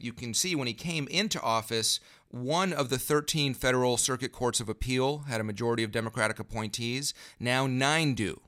you 0.00 0.12
can 0.12 0.34
see 0.34 0.56
when 0.56 0.66
he 0.66 0.74
came 0.74 1.06
into 1.08 1.40
office, 1.40 2.00
one 2.32 2.72
of 2.72 2.88
the 2.88 2.98
13 2.98 3.54
federal 3.54 3.96
circuit 3.96 4.32
courts 4.32 4.58
of 4.58 4.68
appeal 4.68 5.18
had 5.28 5.40
a 5.40 5.44
majority 5.44 5.84
of 5.84 5.92
Democratic 5.92 6.38
appointees. 6.38 7.14
Now 7.38 7.66
nine 7.66 8.14
do. 8.14 8.40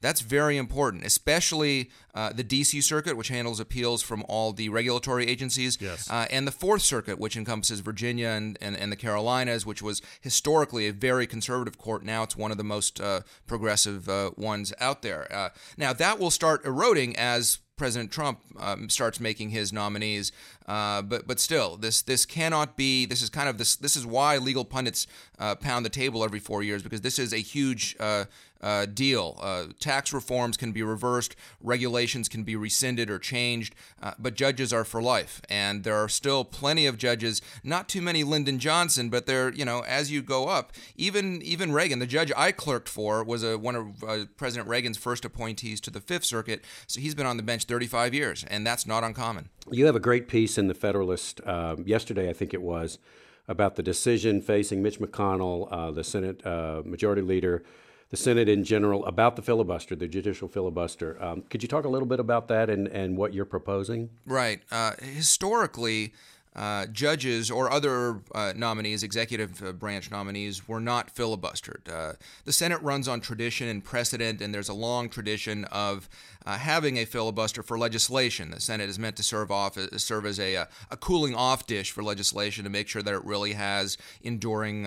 That's 0.00 0.20
very 0.20 0.56
important, 0.56 1.04
especially 1.04 1.90
uh, 2.14 2.32
the 2.32 2.44
D.C. 2.44 2.80
Circuit, 2.82 3.16
which 3.16 3.28
handles 3.28 3.58
appeals 3.58 4.00
from 4.00 4.24
all 4.28 4.52
the 4.52 4.68
regulatory 4.68 5.26
agencies, 5.26 5.76
yes. 5.80 6.08
uh, 6.08 6.26
and 6.30 6.46
the 6.46 6.52
Fourth 6.52 6.82
Circuit, 6.82 7.18
which 7.18 7.36
encompasses 7.36 7.80
Virginia 7.80 8.28
and, 8.28 8.56
and, 8.60 8.76
and, 8.76 8.92
the 8.92 8.96
Carolinas, 8.96 9.66
which 9.66 9.82
was 9.82 10.00
historically 10.20 10.86
a 10.86 10.92
very 10.92 11.26
conservative 11.26 11.78
court. 11.78 12.04
Now 12.04 12.22
it's 12.22 12.36
one 12.36 12.52
of 12.52 12.58
the 12.58 12.64
most 12.64 13.00
uh, 13.00 13.22
progressive 13.48 14.08
uh, 14.08 14.30
ones 14.36 14.72
out 14.78 15.02
there. 15.02 15.26
Uh, 15.32 15.48
now, 15.76 15.92
that 15.94 16.20
will 16.20 16.30
start 16.30 16.64
eroding 16.64 17.16
as 17.16 17.58
President 17.78 18.10
Trump 18.10 18.40
um, 18.58 18.90
starts 18.90 19.20
making 19.20 19.50
his 19.50 19.72
nominees. 19.72 20.32
Uh, 20.66 21.00
but 21.00 21.26
but 21.26 21.40
still, 21.40 21.76
this 21.76 22.02
this 22.02 22.26
cannot 22.26 22.76
be. 22.76 23.06
This 23.06 23.22
is 23.22 23.30
kind 23.30 23.48
of 23.48 23.56
this. 23.56 23.76
This 23.76 23.96
is 23.96 24.04
why 24.04 24.36
legal 24.36 24.64
pundits 24.64 25.06
uh, 25.38 25.54
pound 25.54 25.86
the 25.86 25.90
table 25.90 26.22
every 26.22 26.40
four 26.40 26.62
years 26.62 26.82
because 26.82 27.00
this 27.00 27.18
is 27.18 27.32
a 27.32 27.38
huge 27.38 27.96
uh, 27.98 28.24
uh 28.60 28.86
deal. 28.86 29.38
Uh, 29.40 29.66
tax 29.78 30.12
reforms 30.12 30.56
can 30.56 30.72
be 30.72 30.82
reversed, 30.82 31.36
regulations 31.62 32.28
can 32.28 32.44
be 32.44 32.56
rescinded 32.56 33.10
or 33.10 33.18
changed, 33.18 33.74
uh, 34.02 34.12
but 34.18 34.34
judges 34.34 34.72
are 34.72 34.84
for 34.84 35.02
life, 35.02 35.40
and 35.48 35.84
there 35.84 35.96
are 35.96 36.08
still 36.08 36.44
plenty 36.44 36.86
of 36.86 36.98
judges. 36.98 37.40
Not 37.62 37.88
too 37.88 38.02
many 38.02 38.24
Lyndon 38.24 38.58
Johnson, 38.58 39.10
but 39.10 39.26
there 39.26 39.52
you 39.52 39.64
know 39.64 39.84
as 39.86 40.10
you 40.10 40.22
go 40.22 40.48
up, 40.48 40.72
even 40.96 41.42
even 41.42 41.72
Reagan, 41.72 41.98
the 41.98 42.06
judge 42.06 42.32
I 42.36 42.52
clerked 42.52 42.88
for, 42.88 43.22
was 43.22 43.42
a 43.42 43.58
one 43.58 43.76
of 43.76 44.36
President 44.36 44.68
Reagan's 44.68 44.98
first 44.98 45.24
appointees 45.24 45.80
to 45.82 45.90
the 45.90 46.00
Fifth 46.00 46.24
Circuit, 46.24 46.64
so 46.86 47.00
he's 47.00 47.14
been 47.14 47.26
on 47.26 47.36
the 47.36 47.42
bench 47.42 47.64
35 47.64 48.14
years, 48.14 48.44
and 48.48 48.66
that's 48.66 48.86
not 48.86 49.04
uncommon. 49.04 49.48
You 49.70 49.86
have 49.86 49.96
a 49.96 50.00
great 50.00 50.28
piece 50.28 50.58
in 50.58 50.68
the 50.68 50.74
Federalist 50.74 51.40
uh, 51.44 51.76
yesterday, 51.84 52.28
I 52.28 52.32
think 52.32 52.54
it 52.54 52.62
was, 52.62 52.98
about 53.46 53.76
the 53.76 53.82
decision 53.82 54.40
facing 54.40 54.82
Mitch 54.82 54.98
McConnell, 54.98 55.68
uh, 55.70 55.90
the 55.90 56.04
Senate 56.04 56.44
uh, 56.46 56.82
Majority 56.84 57.22
Leader, 57.22 57.62
the 58.10 58.16
Senate 58.16 58.48
in 58.48 58.64
general, 58.64 59.04
about 59.04 59.36
the 59.36 59.42
filibuster, 59.42 59.94
the 59.94 60.08
judicial 60.08 60.48
filibuster. 60.48 61.22
Um, 61.22 61.42
could 61.50 61.62
you 61.62 61.68
talk 61.68 61.84
a 61.84 61.88
little 61.88 62.08
bit 62.08 62.20
about 62.20 62.48
that 62.48 62.70
and, 62.70 62.88
and 62.88 63.16
what 63.16 63.34
you're 63.34 63.44
proposing? 63.44 64.08
Right. 64.24 64.62
Uh, 64.70 64.92
historically, 65.00 66.14
uh, 66.58 66.86
judges 66.86 67.52
or 67.52 67.70
other 67.70 68.20
uh, 68.34 68.52
nominees, 68.56 69.04
executive 69.04 69.62
uh, 69.62 69.70
branch 69.70 70.10
nominees, 70.10 70.66
were 70.66 70.80
not 70.80 71.14
filibustered. 71.14 71.88
Uh, 71.88 72.14
the 72.46 72.52
Senate 72.52 72.82
runs 72.82 73.06
on 73.06 73.20
tradition 73.20 73.68
and 73.68 73.84
precedent, 73.84 74.40
and 74.40 74.52
there's 74.52 74.68
a 74.68 74.74
long 74.74 75.08
tradition 75.08 75.64
of 75.66 76.08
uh, 76.46 76.58
having 76.58 76.96
a 76.96 77.04
filibuster 77.04 77.62
for 77.62 77.78
legislation. 77.78 78.50
The 78.50 78.60
Senate 78.60 78.88
is 78.88 78.98
meant 78.98 79.14
to 79.16 79.22
serve 79.22 79.52
off 79.52 79.78
serve 79.98 80.26
as 80.26 80.40
a, 80.40 80.66
a 80.90 80.96
cooling 80.98 81.36
off 81.36 81.64
dish 81.66 81.92
for 81.92 82.02
legislation 82.02 82.64
to 82.64 82.70
make 82.70 82.88
sure 82.88 83.02
that 83.02 83.14
it 83.14 83.24
really 83.24 83.52
has 83.52 83.96
enduring 84.22 84.84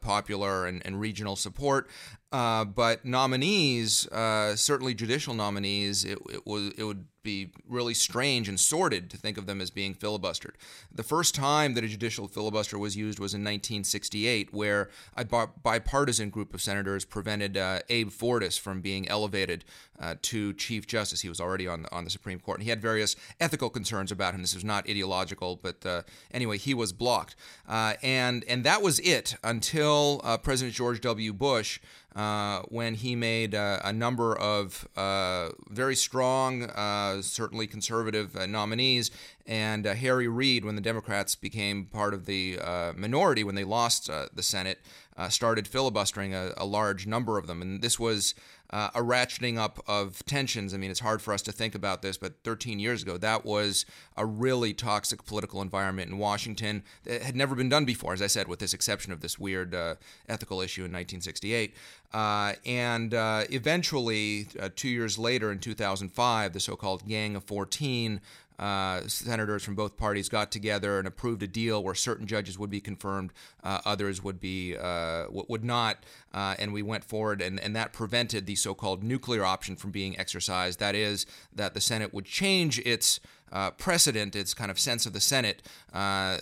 popular 0.00 0.64
and, 0.64 0.80
and, 0.86 1.00
regional 1.00 1.36
support. 1.36 1.90
Uh, 2.32 2.64
but 2.64 3.04
nominees, 3.04 4.06
uh, 4.08 4.54
certainly 4.54 4.94
judicial 4.94 5.34
nominees, 5.34 6.04
it, 6.04 6.18
it, 6.30 6.46
was, 6.46 6.72
it 6.78 6.84
would 6.84 7.06
be 7.22 7.50
really 7.68 7.92
strange 7.92 8.48
and 8.48 8.58
sordid 8.58 9.10
to 9.10 9.16
think 9.16 9.36
of 9.36 9.46
them 9.46 9.60
as 9.60 9.70
being 9.70 9.94
filibustered. 9.94 10.52
The 10.92 11.02
first 11.02 11.34
time 11.34 11.74
that 11.74 11.84
a 11.84 11.88
judicial 11.88 12.28
filibuster 12.28 12.78
was 12.78 12.96
used 12.96 13.18
was 13.18 13.34
in 13.34 13.40
1968, 13.40 14.54
where 14.54 14.90
a 15.16 15.24
bipartisan 15.24 16.30
group 16.30 16.54
of 16.54 16.62
senators 16.62 17.04
prevented 17.04 17.56
uh, 17.56 17.80
Abe 17.88 18.10
Fortas 18.10 18.58
from 18.58 18.80
being 18.80 19.08
elevated 19.08 19.64
uh, 20.00 20.14
to 20.22 20.52
Chief 20.54 20.86
Justice. 20.86 21.20
He 21.20 21.28
was 21.28 21.40
already 21.40 21.68
on 21.68 21.82
the, 21.82 21.92
on 21.94 22.04
the 22.04 22.10
Supreme 22.10 22.40
Court, 22.40 22.58
and 22.58 22.64
he 22.64 22.70
had 22.70 22.80
various 22.80 23.16
ethical 23.38 23.68
concerns 23.68 24.10
about 24.10 24.34
him. 24.34 24.40
This 24.40 24.54
was 24.54 24.64
not 24.64 24.88
ideological, 24.88 25.56
but 25.62 25.84
uh, 25.84 26.02
anyway, 26.32 26.56
he 26.56 26.72
was 26.74 26.92
blocked, 26.92 27.36
uh, 27.68 27.94
and 28.02 28.44
and 28.48 28.64
that 28.64 28.82
was 28.82 28.98
it 29.00 29.36
until 29.44 30.20
President 30.42 30.74
George 30.74 31.00
W. 31.00 31.32
Bush. 31.32 31.80
Uh, 32.14 32.62
when 32.68 32.94
he 32.94 33.14
made 33.14 33.54
uh, 33.54 33.78
a 33.84 33.92
number 33.92 34.36
of 34.36 34.88
uh, 34.96 35.50
very 35.68 35.94
strong, 35.94 36.64
uh, 36.64 37.22
certainly 37.22 37.68
conservative 37.68 38.34
uh, 38.34 38.46
nominees, 38.46 39.12
And 39.50 39.84
uh, 39.84 39.94
Harry 39.94 40.28
Reid, 40.28 40.64
when 40.64 40.76
the 40.76 40.80
Democrats 40.80 41.34
became 41.34 41.86
part 41.86 42.14
of 42.14 42.26
the 42.26 42.60
uh, 42.62 42.92
minority, 42.96 43.42
when 43.42 43.56
they 43.56 43.64
lost 43.64 44.08
uh, 44.08 44.26
the 44.32 44.44
Senate, 44.44 44.78
uh, 45.16 45.28
started 45.28 45.66
filibustering 45.66 46.32
a, 46.32 46.52
a, 46.56 46.64
large 46.64 47.04
number 47.04 47.36
of 47.36 47.48
them. 47.48 47.60
And 47.60 47.82
this 47.82 47.98
was 47.98 48.34
uh, 48.70 48.90
a 48.94 49.00
ratcheting 49.00 49.58
up 49.58 49.82
of 49.88 50.24
tensions. 50.24 50.72
I 50.72 50.76
mean, 50.76 50.90
it's 50.90 51.00
hard 51.00 51.20
for 51.20 51.34
us 51.34 51.42
to 51.42 51.52
think 51.52 51.74
about 51.74 52.00
this, 52.00 52.16
but 52.16 52.34
13 52.44 52.78
years 52.78 53.02
ago, 53.02 53.18
that 53.18 53.44
was 53.44 53.84
a 54.16 54.24
really 54.24 54.72
toxic 54.72 55.26
political 55.26 55.60
environment 55.60 56.10
in 56.10 56.18
Washington 56.18 56.84
that 57.02 57.22
had 57.22 57.34
never 57.34 57.56
been 57.56 57.68
done 57.68 57.84
before, 57.84 58.12
as 58.12 58.22
I 58.22 58.28
said, 58.28 58.46
with 58.46 58.60
this 58.60 58.72
exception 58.72 59.12
of 59.12 59.20
this 59.20 59.36
weird 59.36 59.74
uh, 59.74 59.96
ethical 60.28 60.60
issue 60.60 60.82
in 60.82 60.92
1968. 60.92 61.74
Uh, 62.14 62.54
and 62.64 63.12
eventually, 63.52 64.46
two 64.76 64.88
years 64.88 65.18
later 65.18 65.50
in 65.50 65.58
2005, 65.58 66.52
the 66.52 66.60
so 66.60 66.76
called 66.76 67.06
Gang 67.06 67.34
of 67.34 67.44
14 67.44 68.20
uh, 68.60 69.00
senators 69.08 69.64
from 69.64 69.74
both 69.74 69.96
parties 69.96 70.28
got 70.28 70.52
together 70.52 70.98
and 70.98 71.08
approved 71.08 71.42
a 71.42 71.46
deal 71.46 71.82
where 71.82 71.94
certain 71.94 72.26
judges 72.26 72.58
would 72.58 72.70
be 72.70 72.80
confirmed, 72.80 73.32
uh, 73.64 73.80
others 73.86 74.22
would 74.22 74.38
be 74.38 74.76
uh, 74.76 75.24
would 75.30 75.64
not, 75.64 76.04
uh, 76.34 76.54
and 76.58 76.72
we 76.72 76.82
went 76.82 77.02
forward, 77.02 77.40
and, 77.40 77.58
and 77.58 77.74
that 77.74 77.92
prevented 77.94 78.44
the 78.44 78.54
so-called 78.54 79.02
nuclear 79.02 79.44
option 79.44 79.76
from 79.76 79.90
being 79.90 80.18
exercised. 80.18 80.78
That 80.78 80.94
is, 80.94 81.24
that 81.56 81.72
the 81.72 81.80
Senate 81.80 82.12
would 82.12 82.26
change 82.26 82.78
its 82.80 83.18
uh, 83.52 83.70
precedent, 83.72 84.36
its 84.36 84.54
kind 84.54 84.70
of 84.70 84.78
sense 84.78 85.06
of 85.06 85.12
the 85.12 85.20
Senate, 85.20 85.62
uh, 85.92 85.96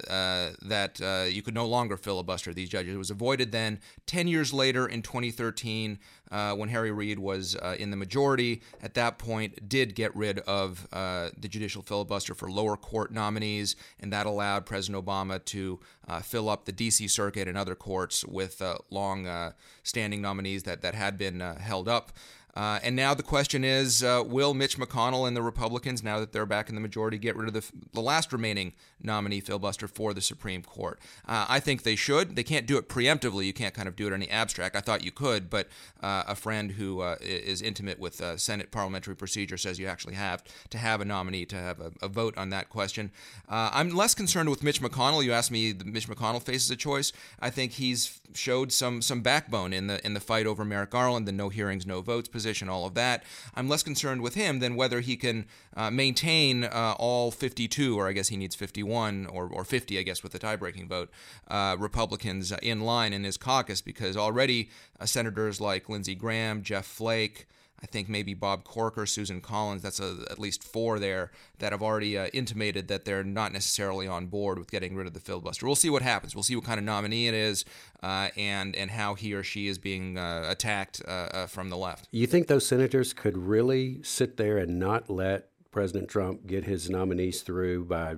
uh, 0.09 0.50
that 0.62 1.00
you 1.31 1.43
could 1.43 1.55
no 1.55 1.67
longer 1.67 1.97
filibuster 1.97 2.53
these 2.53 2.69
judges. 2.69 2.95
It 2.95 2.99
was 2.99 3.11
avoided 3.11 3.53
then. 3.53 3.81
Ten 4.07 4.29
years 4.29 4.53
later, 4.53 4.87
in 4.87 5.03
2013, 5.03 5.99
uh, 6.31 6.55
when 6.55 6.69
Harry 6.69 6.91
Reid 6.91 7.19
was 7.19 7.55
in 7.79 7.91
the 7.91 7.97
majority, 7.97 8.62
at 8.83 8.95
that 8.95 9.19
point, 9.19 9.69
did 9.69 9.95
get 9.95 10.15
rid 10.15 10.41
of 10.41 10.87
the 10.91 11.49
judicial 11.49 11.83
filibuster 11.83 12.35
for 12.35 12.50
lower 12.50 12.77
court 12.77 13.12
nominees, 13.12 13.77
and 14.00 14.12
that 14.12 14.27
allowed 14.27 14.67
President 14.67 15.05
Obama 15.05 15.43
to 15.47 15.81
fill 16.23 16.49
up 16.49 16.65
the 16.65 16.73
D.C. 16.73 17.09
Circuit 17.09 17.49
and 17.49 17.57
other 17.57 17.75
courts 17.75 18.25
with 18.25 18.62
long 18.91 19.53
standing 19.83 20.21
nominees 20.21 20.65
that, 20.65 20.83
that 20.83 20.95
had 20.95 21.17
been 21.17 21.41
held 21.41 21.88
up. 21.88 22.12
Uh, 22.59 22.81
and 22.83 22.97
now 22.97 23.15
the 23.15 23.23
question 23.23 23.62
is 23.62 24.03
uh, 24.03 24.21
will 24.27 24.53
Mitch 24.53 24.77
McConnell 24.79 25.29
and 25.29 25.37
the 25.37 25.43
Republicans, 25.43 26.03
now 26.03 26.19
that 26.19 26.33
they're 26.33 26.45
back 26.45 26.69
in 26.69 26.75
the 26.75 26.81
majority, 26.81 27.17
get 27.17 27.37
rid 27.37 27.47
of 27.47 27.55
the, 27.55 27.65
the 27.93 28.00
last 28.00 28.33
remaining 28.33 28.73
nominee 29.00 29.38
filibuster 29.38 29.87
for 29.87 30.12
the 30.12 30.21
Supreme 30.21 30.62
Court? 30.65 30.99
Uh, 31.25 31.47
I 31.49 31.61
think 31.61 31.85
they 31.85 31.95
should. 31.95 32.35
They 32.35 32.43
can't 32.43 32.67
do 32.67 32.77
it 32.77 32.88
preemptively. 32.88 33.47
You 33.47 33.53
can't 33.53 33.75
kind 33.75 33.87
of 33.87 33.95
do 33.95 34.09
it 34.09 34.12
in 34.12 34.19
the 34.19 34.29
abstract. 34.29 34.75
I 34.75 34.81
thought 34.81 35.05
you 35.05 35.12
could, 35.12 35.49
but 35.49 35.69
uh, 36.03 36.25
a 36.27 36.35
friend 36.35 36.73
who 36.73 37.00
uh, 37.00 37.15
is 37.21 37.62
intimate 37.62 38.00
with 38.00 38.21
uh, 38.21 38.37
Senate 38.37 38.73
parliamentary 38.73 39.15
procedure 39.15 39.57
says 39.57 39.79
you 39.79 39.87
actually 39.87 40.15
have 40.15 40.43
to 40.71 40.79
have 40.79 41.00
a 41.00 41.05
nominee 41.05 41.45
to 41.45 41.57
have 41.57 41.79
a, 41.79 41.93
a 42.03 42.09
vote 42.09 42.37
on 42.37 42.50
that 42.50 42.71
question. 42.71 43.12
I'm 43.49 43.91
less 43.91 44.17
concerned 44.17 44.50
with 44.50 44.65
Mitch 44.65 44.83
McConnell. 44.83 45.23
You 45.23 45.33
asked 45.33 45.53
me, 45.53 45.75
Mitch 45.85 46.09
McConnell 46.09 46.43
faces 46.43 46.69
a 46.73 46.77
choice. 46.77 47.12
I 47.38 47.50
think 47.50 47.73
he's 47.73 48.21
showed 48.35 48.73
some 48.73 49.00
some 49.00 49.23
backbone 49.23 49.73
in 49.73 49.87
the 49.87 50.05
in 50.05 50.15
the 50.15 50.21
fight 50.21 50.47
over 50.47 50.65
Merrick 50.65 50.91
Garland, 50.91 51.27
the 51.27 51.33
no 51.33 51.50
hearings, 51.50 51.87
no 51.87 52.00
votes 52.03 52.29
position, 52.29 52.48
all 52.69 52.87
of 52.87 52.95
that. 52.95 53.25
I'm 53.55 53.69
less 53.69 53.83
concerned 53.83 54.23
with 54.23 54.35
him 54.35 54.61
than 54.61 54.76
whether 54.76 55.00
he 55.00 55.17
can 55.17 55.47
uh, 55.76 55.90
maintain 55.90 56.64
uh, 56.64 56.95
all 56.99 57.31
52, 57.31 57.99
or 57.99 58.09
I 58.09 58.12
guess 58.12 58.28
he 58.28 58.37
needs 58.37 58.55
51 58.55 59.26
or, 59.26 59.49
or 59.49 59.64
50, 59.64 59.99
I 59.99 60.02
guess, 60.02 60.23
with 60.23 60.33
the 60.33 60.38
tie-breaking 60.38 60.88
vote, 60.88 61.11
uh, 61.49 61.76
Republicans 61.78 62.52
in 62.62 62.81
line 62.81 63.12
in 63.12 63.25
his 63.25 63.37
caucus, 63.37 63.81
because 63.81 64.17
already 64.17 64.71
uh, 64.99 65.07
senators 65.07 65.61
like 65.61 65.88
Lindsey 65.88 66.14
Graham, 66.14 66.62
Jeff 66.62 66.87
Flake. 66.87 67.47
I 67.80 67.87
think 67.87 68.08
maybe 68.08 68.35
Bob 68.35 68.64
Corker, 68.64 69.06
Susan 69.06 69.40
Collins, 69.40 69.82
that's 69.82 70.00
a, 70.00 70.25
at 70.30 70.38
least 70.38 70.64
four 70.64 70.99
there 70.99 71.30
that 71.61 71.73
have 71.73 71.82
already 71.82 72.18
uh, 72.18 72.26
intimated 72.32 72.88
that 72.88 73.04
they're 73.04 73.23
not 73.23 73.52
necessarily 73.52 74.08
on 74.08 74.26
board 74.26 74.58
with 74.58 74.70
getting 74.70 74.97
rid 74.97 75.06
of 75.06 75.14
the 75.14 75.20
filibuster. 75.20 75.64
We'll 75.64 75.76
see 75.76 75.90
what 75.90 76.02
happens. 76.02 76.35
We'll 76.35 76.42
see 76.42 76.56
what 76.56 76.64
kind 76.64 76.78
of 76.78 76.85
nominee 76.85 77.28
it 77.28 77.35
is 77.35 77.64
uh, 78.02 78.30
and, 78.37 78.75
and 78.75 78.90
how 78.90 79.14
he 79.14 79.32
or 79.32 79.44
she 79.44 79.68
is 79.68 79.78
being 79.78 80.18
uh, 80.18 80.47
attacked 80.49 81.02
uh, 81.06 81.11
uh, 81.11 81.47
from 81.47 81.68
the 81.68 81.76
left. 81.76 82.08
You 82.11 82.26
think 82.26 82.49
those 82.49 82.66
senators 82.66 83.12
could 83.12 83.38
really 83.38 84.02
sit 84.02 84.37
there 84.37 84.58
and 84.58 84.78
not 84.78 85.08
let 85.08 85.50
President 85.70 86.08
Trump 86.08 86.47
get 86.47 86.64
his 86.64 86.90
nominees 86.90 87.42
through 87.42 87.85
by 87.85 88.16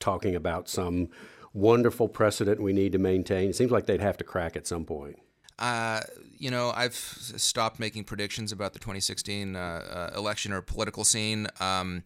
talking 0.00 0.34
about 0.34 0.68
some 0.68 1.10
wonderful 1.52 2.08
precedent 2.08 2.60
we 2.60 2.72
need 2.72 2.92
to 2.92 2.98
maintain? 2.98 3.50
It 3.50 3.56
seems 3.56 3.70
like 3.70 3.86
they'd 3.86 4.00
have 4.00 4.16
to 4.16 4.24
crack 4.24 4.56
at 4.56 4.66
some 4.66 4.84
point. 4.84 5.18
Uh, 5.58 6.00
you 6.40 6.50
know, 6.50 6.72
I've 6.74 6.94
stopped 6.94 7.78
making 7.78 8.04
predictions 8.04 8.50
about 8.50 8.72
the 8.72 8.78
2016 8.78 9.54
uh, 9.54 9.58
uh, 10.14 10.18
election 10.18 10.52
or 10.52 10.62
political 10.62 11.04
scene. 11.04 11.46
Um, 11.60 12.02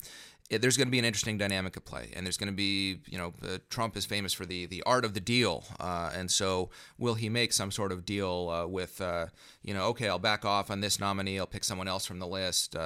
it, 0.51 0.61
there's 0.61 0.77
going 0.77 0.89
to 0.89 0.93
be 0.93 0.99
an 0.99 1.05
interesting 1.07 1.39
dynamic 1.39 1.77
at 1.77 1.85
play, 1.87 2.11
and 2.15 2.27
there's 2.27 2.37
going 2.37 2.51
to 2.51 2.55
be, 2.55 3.01
you 3.07 3.17
know, 3.17 3.33
uh, 3.43 3.59
Trump 3.71 3.97
is 3.97 4.05
famous 4.05 4.35
for 4.35 4.45
the 4.45 4.67
the 4.67 4.83
art 4.83 5.05
of 5.05 5.15
the 5.15 5.21
deal, 5.21 5.65
uh, 5.81 6.11
and 6.15 6.31
so 6.31 6.69
will 6.99 7.15
he 7.15 7.31
make 7.31 7.53
some 7.53 7.71
sort 7.71 7.93
of 7.93 8.05
deal 8.05 8.51
uh, 8.53 8.67
with, 8.67 9.01
uh, 9.01 9.27
you 9.63 9.73
know, 9.73 9.85
okay, 9.85 10.09
I'll 10.09 10.19
back 10.19 10.45
off 10.45 10.71
on 10.71 10.81
this 10.81 11.01
nominee, 11.01 11.39
I'll 11.39 11.47
pick 11.47 11.65
someone 11.65 11.89
else 11.89 12.05
from 12.05 12.19
the 12.19 12.27
list. 12.27 12.77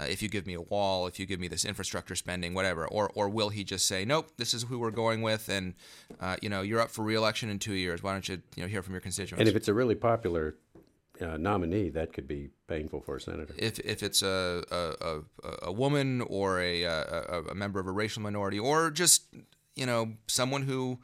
If 0.00 0.20
you 0.20 0.28
give 0.28 0.46
me 0.48 0.54
a 0.54 0.60
wall, 0.60 1.06
if 1.06 1.20
you 1.20 1.26
give 1.26 1.38
me 1.38 1.46
this 1.46 1.64
infrastructure 1.64 2.16
spending, 2.16 2.54
whatever, 2.54 2.86
or 2.86 3.10
or 3.14 3.28
will 3.28 3.50
he 3.50 3.62
just 3.64 3.86
say, 3.86 4.04
nope, 4.04 4.32
this 4.36 4.52
is 4.52 4.64
who 4.64 4.78
we're 4.78 4.90
going 4.90 5.22
with, 5.22 5.48
and 5.48 5.74
you 6.42 6.50
know, 6.50 6.60
you're 6.60 6.80
up 6.80 6.90
for 6.90 7.04
reelection 7.04 7.48
in 7.48 7.58
two 7.58 7.74
years. 7.74 8.02
Why 8.02 8.12
don't 8.12 8.28
you, 8.28 8.42
you 8.56 8.64
know, 8.64 8.68
hear 8.68 8.82
from 8.82 8.92
your 8.92 9.00
constituents? 9.00 9.40
And 9.40 9.48
if 9.48 9.56
it's 9.56 9.68
a 9.68 9.74
really 9.74 9.94
popular 9.94 10.56
uh, 11.22 11.36
nominee, 11.36 11.88
that 11.90 12.12
could 12.12 12.26
be 12.26 12.50
painful 12.66 13.00
for 13.00 13.16
a 13.16 13.20
senator. 13.20 13.54
If, 13.56 13.78
if 13.80 14.02
it's 14.02 14.22
a, 14.22 14.62
a, 14.70 15.06
a, 15.06 15.20
a 15.64 15.72
woman 15.72 16.22
or 16.22 16.60
a, 16.60 16.82
a, 16.82 17.42
a, 17.50 17.54
member 17.54 17.80
of 17.80 17.86
a 17.86 17.92
racial 17.92 18.22
minority 18.22 18.58
or 18.58 18.90
just, 18.90 19.24
you 19.76 19.86
know, 19.86 20.14
someone 20.26 20.62
who 20.62 20.98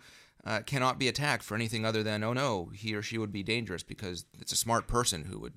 uh, 0.44 0.60
cannot 0.60 0.98
be 0.98 1.08
attacked 1.08 1.42
for 1.42 1.54
anything 1.54 1.84
other 1.84 2.02
than, 2.02 2.24
oh 2.24 2.32
no, 2.32 2.70
he 2.74 2.94
or 2.94 3.02
she 3.02 3.18
would 3.18 3.32
be 3.32 3.42
dangerous 3.42 3.82
because 3.82 4.24
it's 4.40 4.52
a 4.52 4.56
smart 4.56 4.86
person 4.86 5.24
who 5.24 5.38
would, 5.38 5.54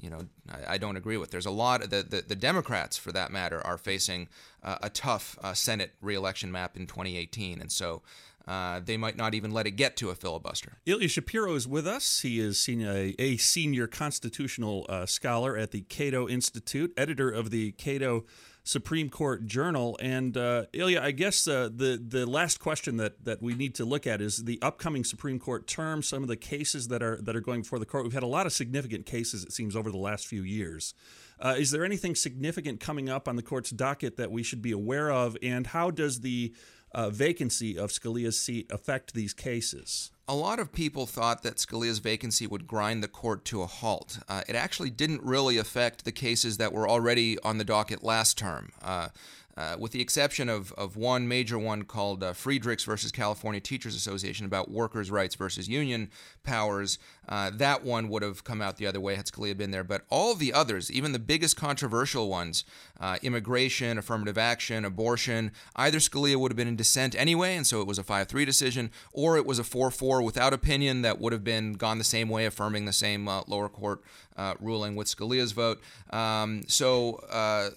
you 0.00 0.10
know, 0.10 0.20
I, 0.50 0.74
I 0.74 0.78
don't 0.78 0.96
agree 0.96 1.16
with. 1.16 1.30
There's 1.30 1.46
a 1.46 1.50
lot 1.50 1.82
of 1.82 1.90
the, 1.90 2.02
the, 2.02 2.22
the 2.22 2.36
Democrats, 2.36 2.96
for 2.96 3.12
that 3.12 3.30
matter, 3.30 3.64
are 3.66 3.78
facing 3.78 4.28
uh, 4.62 4.78
a 4.82 4.90
tough 4.90 5.38
uh, 5.42 5.54
Senate 5.54 5.92
reelection 6.00 6.50
map 6.50 6.76
in 6.76 6.86
2018. 6.86 7.60
And 7.60 7.70
so 7.70 8.02
uh, 8.46 8.80
they 8.84 8.96
might 8.96 9.16
not 9.16 9.34
even 9.34 9.50
let 9.52 9.66
it 9.66 9.72
get 9.72 9.96
to 9.98 10.10
a 10.10 10.14
filibuster. 10.14 10.78
Ilya 10.86 11.08
Shapiro 11.08 11.54
is 11.54 11.68
with 11.68 11.86
us. 11.86 12.20
He 12.20 12.40
is 12.40 12.66
a, 12.68 13.14
a 13.18 13.36
senior 13.36 13.86
constitutional 13.86 14.86
uh, 14.88 15.06
scholar 15.06 15.56
at 15.56 15.70
the 15.70 15.82
Cato 15.82 16.28
Institute, 16.28 16.92
editor 16.96 17.30
of 17.30 17.50
the 17.50 17.72
Cato 17.72 18.24
Supreme 18.70 19.10
Court 19.10 19.46
Journal. 19.46 19.98
And 20.00 20.36
uh, 20.36 20.66
Ilya, 20.72 21.00
I 21.02 21.10
guess 21.10 21.48
uh, 21.48 21.68
the 21.74 22.00
the 22.00 22.24
last 22.24 22.60
question 22.60 22.98
that 22.98 23.24
that 23.24 23.42
we 23.42 23.54
need 23.54 23.74
to 23.74 23.84
look 23.84 24.06
at 24.06 24.20
is 24.20 24.44
the 24.44 24.60
upcoming 24.62 25.02
Supreme 25.02 25.40
Court 25.40 25.66
term. 25.66 26.02
Some 26.04 26.22
of 26.22 26.28
the 26.28 26.36
cases 26.36 26.86
that 26.86 27.02
are 27.02 27.16
that 27.22 27.34
are 27.34 27.40
going 27.40 27.62
before 27.62 27.80
the 27.80 27.86
court. 27.86 28.04
We've 28.04 28.12
had 28.12 28.22
a 28.22 28.28
lot 28.28 28.46
of 28.46 28.52
significant 28.52 29.06
cases, 29.06 29.42
it 29.42 29.52
seems, 29.52 29.74
over 29.74 29.90
the 29.90 29.98
last 29.98 30.28
few 30.28 30.42
years. 30.42 30.94
Uh, 31.40 31.56
is 31.58 31.72
there 31.72 31.84
anything 31.84 32.14
significant 32.14 32.78
coming 32.78 33.08
up 33.08 33.26
on 33.26 33.34
the 33.34 33.42
court's 33.42 33.70
docket 33.70 34.16
that 34.18 34.30
we 34.30 34.42
should 34.42 34.62
be 34.62 34.72
aware 34.72 35.10
of? 35.10 35.36
And 35.42 35.66
how 35.66 35.90
does 35.90 36.20
the 36.20 36.54
uh, 36.92 37.10
vacancy 37.10 37.78
of 37.78 37.90
Scalia's 37.90 38.38
seat 38.38 38.70
affect 38.70 39.14
these 39.14 39.32
cases? 39.32 40.10
A 40.28 40.34
lot 40.34 40.60
of 40.60 40.72
people 40.72 41.06
thought 41.06 41.42
that 41.42 41.56
Scalia's 41.56 41.98
vacancy 41.98 42.46
would 42.46 42.66
grind 42.66 43.02
the 43.02 43.08
court 43.08 43.44
to 43.46 43.62
a 43.62 43.66
halt. 43.66 44.20
Uh, 44.28 44.42
it 44.48 44.54
actually 44.54 44.90
didn't 44.90 45.22
really 45.24 45.58
affect 45.58 46.04
the 46.04 46.12
cases 46.12 46.56
that 46.58 46.72
were 46.72 46.88
already 46.88 47.38
on 47.40 47.58
the 47.58 47.64
docket 47.64 48.04
last 48.04 48.38
term. 48.38 48.70
Uh, 48.80 49.08
uh, 49.56 49.76
with 49.78 49.92
the 49.92 50.00
exception 50.00 50.48
of, 50.48 50.72
of 50.72 50.96
one 50.96 51.26
major 51.26 51.58
one 51.58 51.82
called 51.82 52.22
uh, 52.22 52.32
Friedrichs 52.32 52.84
versus 52.84 53.12
California 53.12 53.60
Teachers 53.60 53.94
Association 53.94 54.46
about 54.46 54.70
workers' 54.70 55.10
rights 55.10 55.34
versus 55.34 55.68
union 55.68 56.10
powers. 56.44 56.98
Uh, 57.30 57.48
that 57.54 57.84
one 57.84 58.08
would 58.08 58.22
have 58.22 58.42
come 58.42 58.60
out 58.60 58.76
the 58.76 58.86
other 58.86 59.00
way 59.00 59.14
had 59.14 59.26
Scalia 59.26 59.56
been 59.56 59.70
there. 59.70 59.84
But 59.84 60.02
all 60.10 60.34
the 60.34 60.52
others, 60.52 60.90
even 60.90 61.12
the 61.12 61.20
biggest 61.20 61.56
controversial 61.56 62.28
ones, 62.28 62.64
uh, 62.98 63.18
immigration, 63.22 63.96
affirmative 63.98 64.36
action, 64.36 64.84
abortion, 64.84 65.52
either 65.76 65.98
Scalia 65.98 66.36
would 66.36 66.50
have 66.50 66.56
been 66.56 66.68
in 66.68 66.76
dissent 66.76 67.14
anyway, 67.14 67.54
and 67.54 67.66
so 67.66 67.80
it 67.80 67.86
was 67.86 67.98
a 67.98 68.02
5 68.02 68.26
3 68.26 68.44
decision, 68.44 68.90
or 69.12 69.36
it 69.36 69.46
was 69.46 69.58
a 69.58 69.64
4 69.64 69.90
4 69.90 70.22
without 70.22 70.52
opinion 70.52 71.02
that 71.02 71.20
would 71.20 71.32
have 71.32 71.44
been 71.44 71.74
gone 71.74 71.98
the 71.98 72.04
same 72.04 72.28
way, 72.28 72.46
affirming 72.46 72.84
the 72.84 72.92
same 72.92 73.28
uh, 73.28 73.42
lower 73.46 73.68
court 73.68 74.02
uh, 74.36 74.54
ruling 74.58 74.96
with 74.96 75.06
Scalia's 75.06 75.52
vote. 75.52 75.80
Um, 76.10 76.62
so 76.66 77.16
uh, 77.30 77.70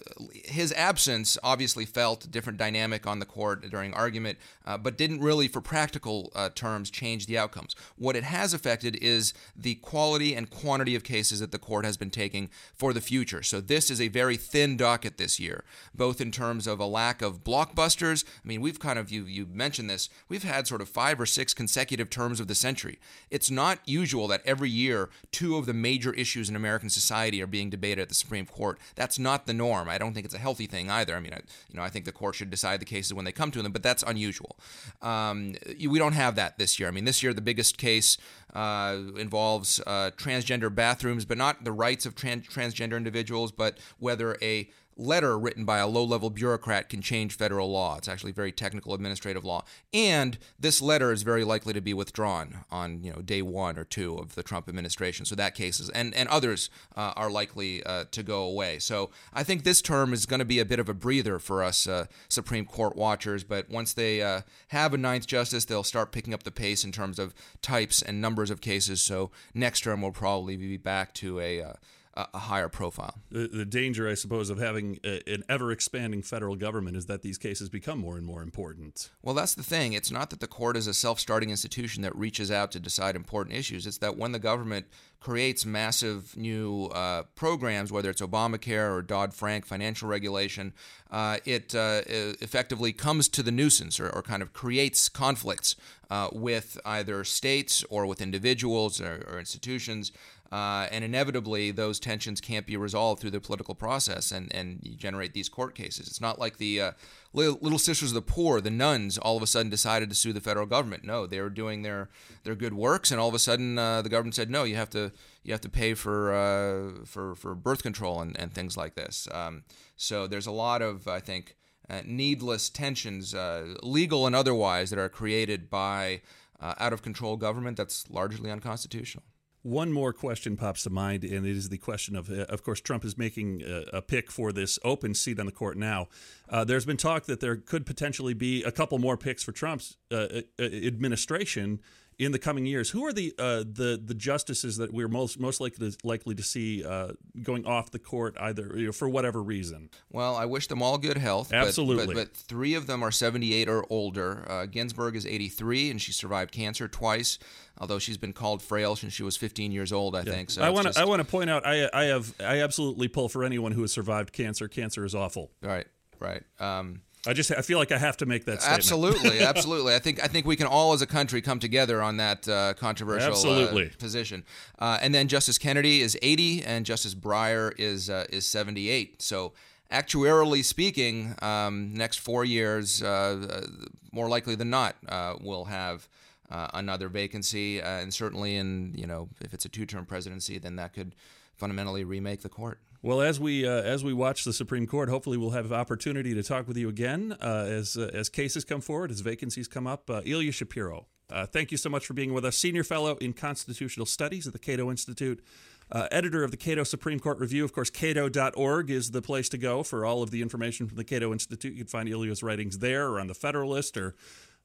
his 0.44 0.72
absence 0.72 1.38
obviously 1.42 1.84
felt 1.84 2.24
a 2.24 2.28
different 2.28 2.58
dynamic 2.58 3.06
on 3.06 3.18
the 3.18 3.26
court 3.26 3.68
during 3.70 3.92
argument, 3.94 4.38
but 4.80 4.96
didn't 4.96 5.20
really, 5.20 5.46
for 5.46 5.60
practical 5.60 6.32
terms, 6.54 6.90
change 6.90 7.26
the 7.26 7.36
outcomes. 7.36 7.76
What 7.96 8.16
it 8.16 8.24
has 8.24 8.54
affected 8.54 8.96
is 8.96 9.34
the 9.56 9.76
quality 9.76 10.34
and 10.34 10.50
quantity 10.50 10.94
of 10.94 11.04
cases 11.04 11.40
that 11.40 11.52
the 11.52 11.58
court 11.58 11.84
has 11.84 11.96
been 11.96 12.10
taking 12.10 12.50
for 12.74 12.92
the 12.92 13.00
future. 13.00 13.42
So 13.42 13.60
this 13.60 13.90
is 13.90 14.00
a 14.00 14.08
very 14.08 14.36
thin 14.36 14.76
docket 14.76 15.18
this 15.18 15.38
year, 15.40 15.64
both 15.94 16.20
in 16.20 16.30
terms 16.30 16.66
of 16.66 16.80
a 16.80 16.86
lack 16.86 17.22
of 17.22 17.44
blockbusters. 17.44 18.24
I 18.44 18.48
mean, 18.48 18.60
we've 18.60 18.80
kind 18.80 18.98
of 18.98 19.10
you 19.10 19.24
you 19.24 19.46
mentioned 19.46 19.90
this. 19.90 20.08
We've 20.28 20.44
had 20.44 20.66
sort 20.66 20.80
of 20.80 20.88
five 20.88 21.20
or 21.20 21.26
six 21.26 21.54
consecutive 21.54 22.10
terms 22.10 22.40
of 22.40 22.48
the 22.48 22.54
century. 22.54 22.98
It's 23.30 23.50
not 23.50 23.78
usual 23.84 24.28
that 24.28 24.42
every 24.44 24.70
year 24.70 25.10
two 25.32 25.56
of 25.56 25.66
the 25.66 25.74
major 25.74 26.12
issues 26.12 26.48
in 26.48 26.56
American 26.56 26.90
society 26.90 27.42
are 27.42 27.46
being 27.46 27.70
debated 27.70 28.02
at 28.02 28.08
the 28.08 28.14
Supreme 28.14 28.46
Court. 28.46 28.78
That's 28.94 29.18
not 29.18 29.46
the 29.46 29.54
norm. 29.54 29.88
I 29.88 29.98
don't 29.98 30.14
think 30.14 30.26
it's 30.26 30.34
a 30.34 30.38
healthy 30.38 30.66
thing 30.66 30.90
either. 30.90 31.14
I 31.16 31.20
mean, 31.20 31.32
you 31.68 31.76
know, 31.76 31.82
I 31.82 31.88
think 31.88 32.04
the 32.04 32.12
court 32.12 32.34
should 32.34 32.50
decide 32.50 32.80
the 32.80 32.84
cases 32.84 33.14
when 33.14 33.24
they 33.24 33.32
come 33.32 33.50
to 33.50 33.62
them, 33.62 33.72
but 33.72 33.82
that's 33.82 34.02
unusual. 34.02 34.56
Um, 35.02 35.54
we 35.88 35.98
don't 35.98 36.12
have 36.12 36.36
that 36.36 36.58
this 36.58 36.78
year. 36.78 36.88
I 36.88 36.92
mean, 36.92 37.04
this 37.04 37.22
year 37.22 37.32
the 37.32 37.40
biggest 37.40 37.78
case 37.78 38.16
uh, 38.54 38.98
involves 39.16 39.80
uh, 39.86 40.10
transgender 40.16 40.72
bathrooms, 40.74 41.24
but 41.24 41.38
not 41.38 41.64
the 41.64 41.72
rights 41.72 42.06
of 42.06 42.14
trans- 42.14 42.46
transgender 42.46 42.96
individuals, 42.96 43.52
but 43.52 43.78
whether 43.98 44.36
a 44.40 44.68
letter 44.96 45.38
written 45.38 45.64
by 45.64 45.78
a 45.78 45.86
low 45.86 46.04
level 46.04 46.30
bureaucrat 46.30 46.88
can 46.88 47.02
change 47.02 47.36
federal 47.36 47.70
law. 47.70 47.96
It's 47.96 48.08
actually 48.08 48.32
very 48.32 48.52
technical 48.52 48.94
administrative 48.94 49.44
law. 49.44 49.64
And 49.92 50.38
this 50.58 50.80
letter 50.80 51.12
is 51.12 51.22
very 51.22 51.44
likely 51.44 51.72
to 51.72 51.80
be 51.80 51.94
withdrawn 51.94 52.64
on 52.70 53.02
you 53.02 53.12
know 53.12 53.20
day 53.20 53.42
one 53.42 53.78
or 53.78 53.84
two 53.84 54.16
of 54.16 54.34
the 54.34 54.42
Trump 54.42 54.68
administration. 54.68 55.26
So 55.26 55.34
that 55.34 55.54
case 55.54 55.80
is, 55.80 55.90
and, 55.90 56.14
and 56.14 56.28
others 56.28 56.70
uh, 56.96 57.12
are 57.16 57.30
likely 57.30 57.82
uh, 57.84 58.04
to 58.10 58.22
go 58.22 58.42
away. 58.42 58.78
So 58.78 59.10
I 59.32 59.42
think 59.42 59.64
this 59.64 59.82
term 59.82 60.12
is 60.12 60.26
going 60.26 60.40
to 60.40 60.44
be 60.44 60.58
a 60.58 60.64
bit 60.64 60.78
of 60.78 60.88
a 60.88 60.94
breather 60.94 61.38
for 61.38 61.62
us 61.62 61.86
uh, 61.86 62.06
Supreme 62.28 62.64
Court 62.64 62.96
watchers. 62.96 63.44
But 63.44 63.70
once 63.70 63.92
they 63.92 64.22
uh, 64.22 64.42
have 64.68 64.94
a 64.94 64.98
ninth 64.98 65.26
justice, 65.26 65.64
they'll 65.64 65.82
start 65.82 66.12
picking 66.12 66.34
up 66.34 66.42
the 66.42 66.50
pace 66.50 66.84
in 66.84 66.92
terms 66.92 67.18
of 67.18 67.34
types 67.62 68.02
and 68.02 68.20
numbers 68.20 68.50
of 68.50 68.60
cases. 68.60 69.02
So 69.02 69.30
next 69.52 69.80
term 69.80 70.02
will 70.02 70.12
probably 70.12 70.56
be 70.56 70.76
back 70.76 71.12
to 71.14 71.40
a 71.40 71.74
a 72.16 72.38
higher 72.38 72.68
profile. 72.68 73.18
The, 73.30 73.48
the, 73.48 73.64
danger, 73.64 74.08
I 74.08 74.14
suppose, 74.14 74.48
of 74.48 74.58
having 74.58 75.00
a, 75.04 75.20
an 75.28 75.42
ever 75.48 75.72
expanding 75.72 76.22
federal 76.22 76.54
government 76.54 76.96
is 76.96 77.06
that 77.06 77.22
these 77.22 77.38
cases 77.38 77.68
become 77.68 77.98
more 77.98 78.16
and 78.16 78.24
more 78.24 78.42
important. 78.42 79.10
Well, 79.22 79.34
that's 79.34 79.54
the 79.54 79.64
thing. 79.64 79.94
It's 79.94 80.10
not 80.10 80.30
that 80.30 80.40
the 80.40 80.46
court 80.46 80.76
is 80.76 80.86
a 80.86 80.94
self 80.94 81.18
starting 81.18 81.50
institution 81.50 82.02
that 82.02 82.14
reaches 82.14 82.50
out 82.50 82.70
to 82.72 82.80
decide 82.80 83.16
important 83.16 83.56
issues. 83.56 83.86
It's 83.86 83.98
that 83.98 84.16
when 84.16 84.32
the 84.32 84.38
government 84.38 84.86
creates 85.18 85.64
massive 85.64 86.36
new 86.36 86.86
uh, 86.86 87.22
programs, 87.34 87.90
whether 87.90 88.10
it's 88.10 88.20
Obamacare 88.20 88.94
or 88.94 89.02
Dodd 89.02 89.32
Frank 89.32 89.64
financial 89.64 90.06
regulation, 90.06 90.74
uh, 91.10 91.38
it 91.44 91.74
uh, 91.74 92.02
effectively 92.06 92.92
comes 92.92 93.28
to 93.30 93.42
the 93.42 93.50
nuisance 93.50 93.98
or, 93.98 94.10
or 94.10 94.22
kind 94.22 94.42
of 94.42 94.52
creates 94.52 95.08
conflicts 95.08 95.76
uh, 96.10 96.28
with 96.32 96.78
either 96.84 97.24
states 97.24 97.82
or 97.88 98.06
with 98.06 98.20
individuals 98.20 99.00
or, 99.00 99.26
or 99.30 99.38
institutions. 99.38 100.12
Uh, 100.52 100.86
and 100.92 101.04
inevitably, 101.04 101.72
those 101.72 101.98
tensions 101.98 102.40
can't 102.40 102.66
be 102.66 102.76
resolved 102.76 103.20
through 103.20 103.30
the 103.30 103.40
political 103.40 103.74
process, 103.74 104.30
and, 104.30 104.54
and 104.54 104.78
you 104.82 104.94
generate 104.94 105.32
these 105.32 105.48
court 105.48 105.74
cases. 105.74 106.06
It's 106.06 106.20
not 106.20 106.38
like 106.38 106.58
the 106.58 106.80
uh, 106.80 106.92
Little 107.32 107.78
Sisters 107.78 108.10
of 108.10 108.14
the 108.14 108.22
Poor, 108.22 108.60
the 108.60 108.70
nuns, 108.70 109.18
all 109.18 109.36
of 109.36 109.42
a 109.42 109.48
sudden 109.48 109.68
decided 109.68 110.10
to 110.10 110.14
sue 110.14 110.32
the 110.32 110.40
federal 110.40 110.66
government. 110.66 111.02
No, 111.02 111.26
they 111.26 111.40
were 111.40 111.50
doing 111.50 111.82
their, 111.82 112.08
their 112.44 112.54
good 112.54 112.74
works, 112.74 113.10
and 113.10 113.20
all 113.20 113.28
of 113.28 113.34
a 113.34 113.38
sudden 113.40 113.78
uh, 113.78 114.02
the 114.02 114.08
government 114.08 114.36
said, 114.36 114.48
no, 114.48 114.62
you 114.62 114.76
have 114.76 114.90
to 114.90 115.10
you 115.42 115.52
have 115.52 115.60
to 115.62 115.68
pay 115.68 115.94
for 115.94 116.32
uh, 116.32 117.04
for 117.04 117.34
for 117.34 117.54
birth 117.54 117.82
control 117.82 118.20
and, 118.20 118.38
and 118.38 118.52
things 118.52 118.76
like 118.76 118.94
this. 118.94 119.26
Um, 119.32 119.64
so 119.96 120.26
there's 120.26 120.46
a 120.46 120.52
lot 120.52 120.82
of 120.82 121.08
I 121.08 121.20
think 121.20 121.56
uh, 121.90 122.02
needless 122.04 122.70
tensions, 122.70 123.34
uh, 123.34 123.74
legal 123.82 124.26
and 124.26 124.36
otherwise, 124.36 124.90
that 124.90 124.98
are 124.98 125.08
created 125.08 125.68
by 125.68 126.22
out 126.60 126.94
of 126.94 127.02
control 127.02 127.36
government 127.36 127.76
that's 127.76 128.08
largely 128.08 128.50
unconstitutional. 128.50 129.24
One 129.64 129.92
more 129.92 130.12
question 130.12 130.58
pops 130.58 130.82
to 130.82 130.90
mind, 130.90 131.24
and 131.24 131.46
it 131.46 131.56
is 131.56 131.70
the 131.70 131.78
question 131.78 132.16
of, 132.16 132.30
uh, 132.30 132.44
of 132.50 132.62
course, 132.62 132.82
Trump 132.82 133.02
is 133.02 133.16
making 133.16 133.62
a, 133.62 133.96
a 133.96 134.02
pick 134.02 134.30
for 134.30 134.52
this 134.52 134.78
open 134.84 135.14
seat 135.14 135.40
on 135.40 135.46
the 135.46 135.52
court 135.52 135.78
now. 135.78 136.08
Uh, 136.50 136.64
there's 136.64 136.84
been 136.84 136.98
talk 136.98 137.24
that 137.24 137.40
there 137.40 137.56
could 137.56 137.86
potentially 137.86 138.34
be 138.34 138.62
a 138.62 138.70
couple 138.70 138.98
more 138.98 139.16
picks 139.16 139.42
for 139.42 139.52
Trump's 139.52 139.96
uh, 140.12 140.42
administration 140.60 141.80
in 142.18 142.32
the 142.32 142.38
coming 142.38 142.66
years. 142.66 142.90
Who 142.90 143.04
are 143.04 143.12
the 143.12 143.32
uh, 143.38 143.58
the 143.60 144.00
the 144.02 144.14
justices 144.14 144.76
that 144.76 144.92
we're 144.92 145.08
most 145.08 145.38
most 145.38 145.60
likely 145.60 145.90
to, 145.90 145.96
likely 146.04 146.34
to 146.34 146.42
see 146.42 146.84
uh, 146.84 147.12
going 147.42 147.66
off 147.66 147.90
the 147.90 147.98
court 147.98 148.36
either 148.40 148.72
you 148.76 148.86
know, 148.86 148.92
for 148.92 149.08
whatever 149.08 149.42
reason? 149.42 149.90
Well, 150.10 150.36
I 150.36 150.44
wish 150.44 150.68
them 150.68 150.82
all 150.82 150.98
good 150.98 151.18
health. 151.18 151.52
Absolutely, 151.52 152.06
but, 152.06 152.14
but, 152.14 152.32
but 152.32 152.36
three 152.36 152.74
of 152.74 152.86
them 152.86 153.02
are 153.02 153.10
78 153.10 153.68
or 153.68 153.84
older. 153.90 154.44
Uh, 154.48 154.66
Ginsburg 154.66 155.16
is 155.16 155.26
83, 155.26 155.90
and 155.90 156.00
she 156.00 156.12
survived 156.12 156.52
cancer 156.52 156.88
twice. 156.88 157.38
Although 157.78 157.98
she's 157.98 158.18
been 158.18 158.32
called 158.32 158.62
frail 158.62 158.94
since 158.94 159.12
she 159.12 159.24
was 159.24 159.36
15 159.36 159.72
years 159.72 159.92
old, 159.92 160.14
I 160.14 160.20
yeah. 160.20 160.32
think. 160.32 160.50
So 160.50 160.62
I 160.62 160.70
want 160.70 160.92
to 160.92 161.00
I 161.00 161.04
want 161.04 161.20
to 161.20 161.26
point 161.26 161.50
out 161.50 161.66
I 161.66 161.88
I 161.92 162.04
have 162.04 162.34
I 162.40 162.62
absolutely 162.62 163.08
pull 163.08 163.28
for 163.28 163.44
anyone 163.44 163.72
who 163.72 163.82
has 163.82 163.92
survived 163.92 164.32
cancer. 164.32 164.68
Cancer 164.68 165.04
is 165.04 165.14
awful. 165.14 165.50
Right, 165.60 165.86
right. 166.20 166.42
Um, 166.60 167.02
I 167.26 167.32
just 167.32 167.50
I 167.50 167.62
feel 167.62 167.78
like 167.78 167.92
I 167.92 167.98
have 167.98 168.16
to 168.18 168.26
make 168.26 168.44
that 168.44 168.60
statement. 168.60 168.78
Absolutely, 168.78 169.40
absolutely. 169.44 169.94
I 169.94 169.98
think 169.98 170.22
I 170.22 170.26
think 170.26 170.46
we 170.46 170.56
can 170.56 170.66
all 170.66 170.92
as 170.92 171.02
a 171.02 171.06
country 171.06 171.40
come 171.40 171.58
together 171.58 172.02
on 172.02 172.18
that 172.18 172.48
uh, 172.48 172.74
controversial 172.74 173.32
uh, 173.32 173.88
position. 173.98 174.44
Uh, 174.78 174.98
and 175.00 175.14
then 175.14 175.28
Justice 175.28 175.58
Kennedy 175.58 176.02
is 176.02 176.18
80 176.20 176.64
and 176.64 176.84
Justice 176.84 177.14
Breyer 177.14 177.72
is 177.78 178.10
uh, 178.10 178.26
is 178.30 178.46
78. 178.46 179.22
So 179.22 179.52
actuarially 179.90 180.64
speaking, 180.64 181.34
um, 181.40 181.94
next 181.94 182.18
four 182.18 182.44
years, 182.44 183.02
uh, 183.02 183.06
uh, 183.06 183.66
more 184.12 184.28
likely 184.28 184.54
than 184.54 184.70
not, 184.70 184.96
we'll 185.40 185.66
have 185.66 186.08
another 186.50 187.08
vacancy. 187.08 187.80
and 187.80 188.12
certainly, 188.12 188.56
in 188.56 188.92
you 188.94 189.06
know, 189.06 189.28
if 189.40 189.54
it's 189.54 189.64
a 189.64 189.68
two-term 189.68 190.04
presidency, 190.06 190.58
then 190.58 190.76
that 190.76 190.92
could 190.92 191.14
fundamentally 191.56 192.04
remake 192.04 192.42
the 192.42 192.48
court. 192.48 192.78
Well, 193.04 193.20
as 193.20 193.38
we 193.38 193.66
uh, 193.66 193.82
as 193.82 194.02
we 194.02 194.14
watch 194.14 194.44
the 194.44 194.52
Supreme 194.54 194.86
Court, 194.86 195.10
hopefully 195.10 195.36
we'll 195.36 195.50
have 195.50 195.70
opportunity 195.70 196.32
to 196.32 196.42
talk 196.42 196.66
with 196.66 196.78
you 196.78 196.88
again 196.88 197.36
uh, 197.38 197.66
as 197.68 197.98
uh, 197.98 198.10
as 198.14 198.30
cases 198.30 198.64
come 198.64 198.80
forward, 198.80 199.10
as 199.10 199.20
vacancies 199.20 199.68
come 199.68 199.86
up. 199.86 200.08
Uh, 200.08 200.22
Ilya 200.24 200.52
Shapiro, 200.52 201.04
uh, 201.30 201.44
thank 201.44 201.70
you 201.70 201.76
so 201.76 201.90
much 201.90 202.06
for 202.06 202.14
being 202.14 202.32
with 202.32 202.46
us, 202.46 202.56
senior 202.56 202.82
fellow 202.82 203.16
in 203.16 203.34
constitutional 203.34 204.06
studies 204.06 204.46
at 204.46 204.54
the 204.54 204.58
Cato 204.58 204.90
Institute. 204.90 205.44
Uh, 205.92 206.08
editor 206.10 206.44
of 206.44 206.50
the 206.50 206.56
Cato 206.56 206.82
Supreme 206.82 207.20
Court 207.20 207.38
Review. 207.38 207.62
Of 207.62 207.74
course, 207.74 207.90
cato.org 207.90 208.90
is 208.90 209.10
the 209.10 209.20
place 209.20 209.50
to 209.50 209.58
go 209.58 209.82
for 209.82 210.06
all 210.06 210.22
of 210.22 210.30
the 210.30 210.40
information 210.40 210.86
from 210.88 210.96
the 210.96 211.04
Cato 211.04 211.30
Institute. 211.30 211.72
You 211.74 211.84
can 211.84 211.88
find 211.88 212.08
Ilya's 212.08 212.42
writings 212.42 212.78
there 212.78 213.08
or 213.08 213.20
on 213.20 213.26
the 213.26 213.34
Federalist 213.34 213.98
or 213.98 214.14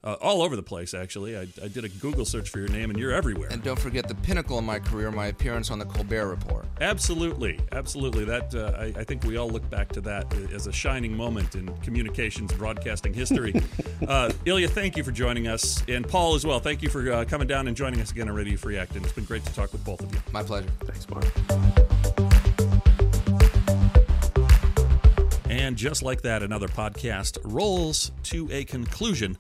uh, 0.04 0.16
all 0.22 0.42
over 0.42 0.56
the 0.56 0.64
place, 0.64 0.94
actually. 0.94 1.38
I, 1.38 1.42
I, 1.62 1.68
did 1.68 1.84
a 1.84 1.90
Google 1.90 2.24
search 2.24 2.50
for 2.50 2.60
your 2.60 2.70
name, 2.70 2.90
and 2.90 2.98
you're 2.98 3.12
everywhere. 3.12 3.50
And 3.52 3.62
don't 3.62 3.80
forget 3.80 4.08
the 4.08 4.16
pinnacle 4.16 4.58
of 4.58 4.64
my 4.64 4.80
career, 4.80 5.12
my 5.12 5.28
appearance 5.28 5.72
on 5.72 5.80
the 5.80 5.86
Colbert 5.86 6.28
Report. 6.28 6.66
Absolutely, 6.80 7.60
absolutely. 7.74 8.24
That 8.24 8.56
uh, 8.56 8.78
I, 8.78 9.02
I, 9.02 9.04
think 9.04 9.26
we 9.26 9.36
all 9.36 9.50
look 9.50 9.70
back 9.70 9.90
to 9.90 10.02
that 10.02 10.34
as 10.54 10.68
a 10.68 10.72
shining 10.72 11.16
moment 11.16 11.56
in 11.56 11.76
communications 11.80 12.54
broadcasting 12.54 13.14
history. 13.14 13.54
uh, 14.08 14.32
Ilya, 14.46 14.70
thank 14.70 14.96
you 14.96 15.04
for 15.04 15.12
joining 15.12 15.48
us, 15.48 15.84
and 15.90 16.08
Paul 16.08 16.36
as 16.36 16.46
well. 16.46 16.62
Thank 16.62 16.82
you 16.82 16.90
for 16.90 17.12
uh, 17.12 17.26
coming 17.26 17.48
down 17.48 17.68
and 17.68 17.76
joining 17.76 18.00
us 18.00 18.12
again 18.12 18.30
on 18.30 18.36
Radio 18.36 18.56
Free 18.56 18.78
Acton. 18.78 19.04
It's 19.04 19.12
been 19.12 19.26
great 19.26 19.44
to 19.46 19.54
talk 19.54 19.74
with 19.74 19.84
both 19.84 20.02
of 20.02 20.14
you. 20.14 20.22
My 20.32 20.44
pleasure. 20.44 20.70
Thanks, 20.86 21.10
Mark. 21.10 21.26
And 25.50 25.76
just 25.76 26.04
like 26.04 26.22
that, 26.22 26.42
another 26.42 26.68
podcast 26.68 27.38
rolls 27.44 28.12
to 28.24 28.48
a 28.52 28.64
conclusion. 28.64 29.38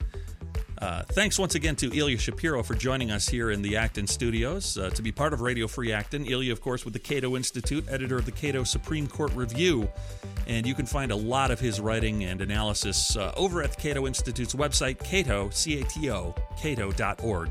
Uh, 0.82 1.04
thanks 1.10 1.38
once 1.38 1.56
again 1.56 1.76
to 1.76 1.94
Ilya 1.94 2.18
Shapiro 2.18 2.64
for 2.64 2.74
joining 2.74 3.12
us 3.12 3.28
here 3.28 3.52
in 3.52 3.62
the 3.62 3.76
Acton 3.76 4.08
studios 4.08 4.78
uh, 4.78 4.90
to 4.92 5.02
be 5.02 5.12
part 5.12 5.34
of 5.34 5.42
Radio 5.42 5.68
Free 5.68 5.92
Acton. 5.92 6.26
Ilya, 6.26 6.54
of 6.54 6.62
course, 6.62 6.86
with 6.86 6.94
the 6.94 7.00
Cato 7.00 7.36
Institute, 7.36 7.86
editor 7.90 8.18
of 8.18 8.26
the 8.26 8.32
Cato 8.32 8.64
Supreme 8.64 9.06
Court 9.06 9.34
Review. 9.36 9.90
And 10.48 10.66
you 10.66 10.74
can 10.74 10.86
find 10.86 11.12
a 11.12 11.16
lot 11.16 11.52
of 11.52 11.60
his 11.60 11.82
writing 11.82 12.24
and 12.24 12.42
analysis 12.42 13.18
uh, 13.18 13.34
over 13.36 13.62
at 13.62 13.74
the 13.74 13.82
Cato 13.82 14.08
Institute's 14.08 14.56
website, 14.56 15.00
Cato, 15.04 15.50
C 15.50 15.82
A 15.82 15.84
T 15.84 16.10
O, 16.12 16.34
Cato.org. 16.58 17.50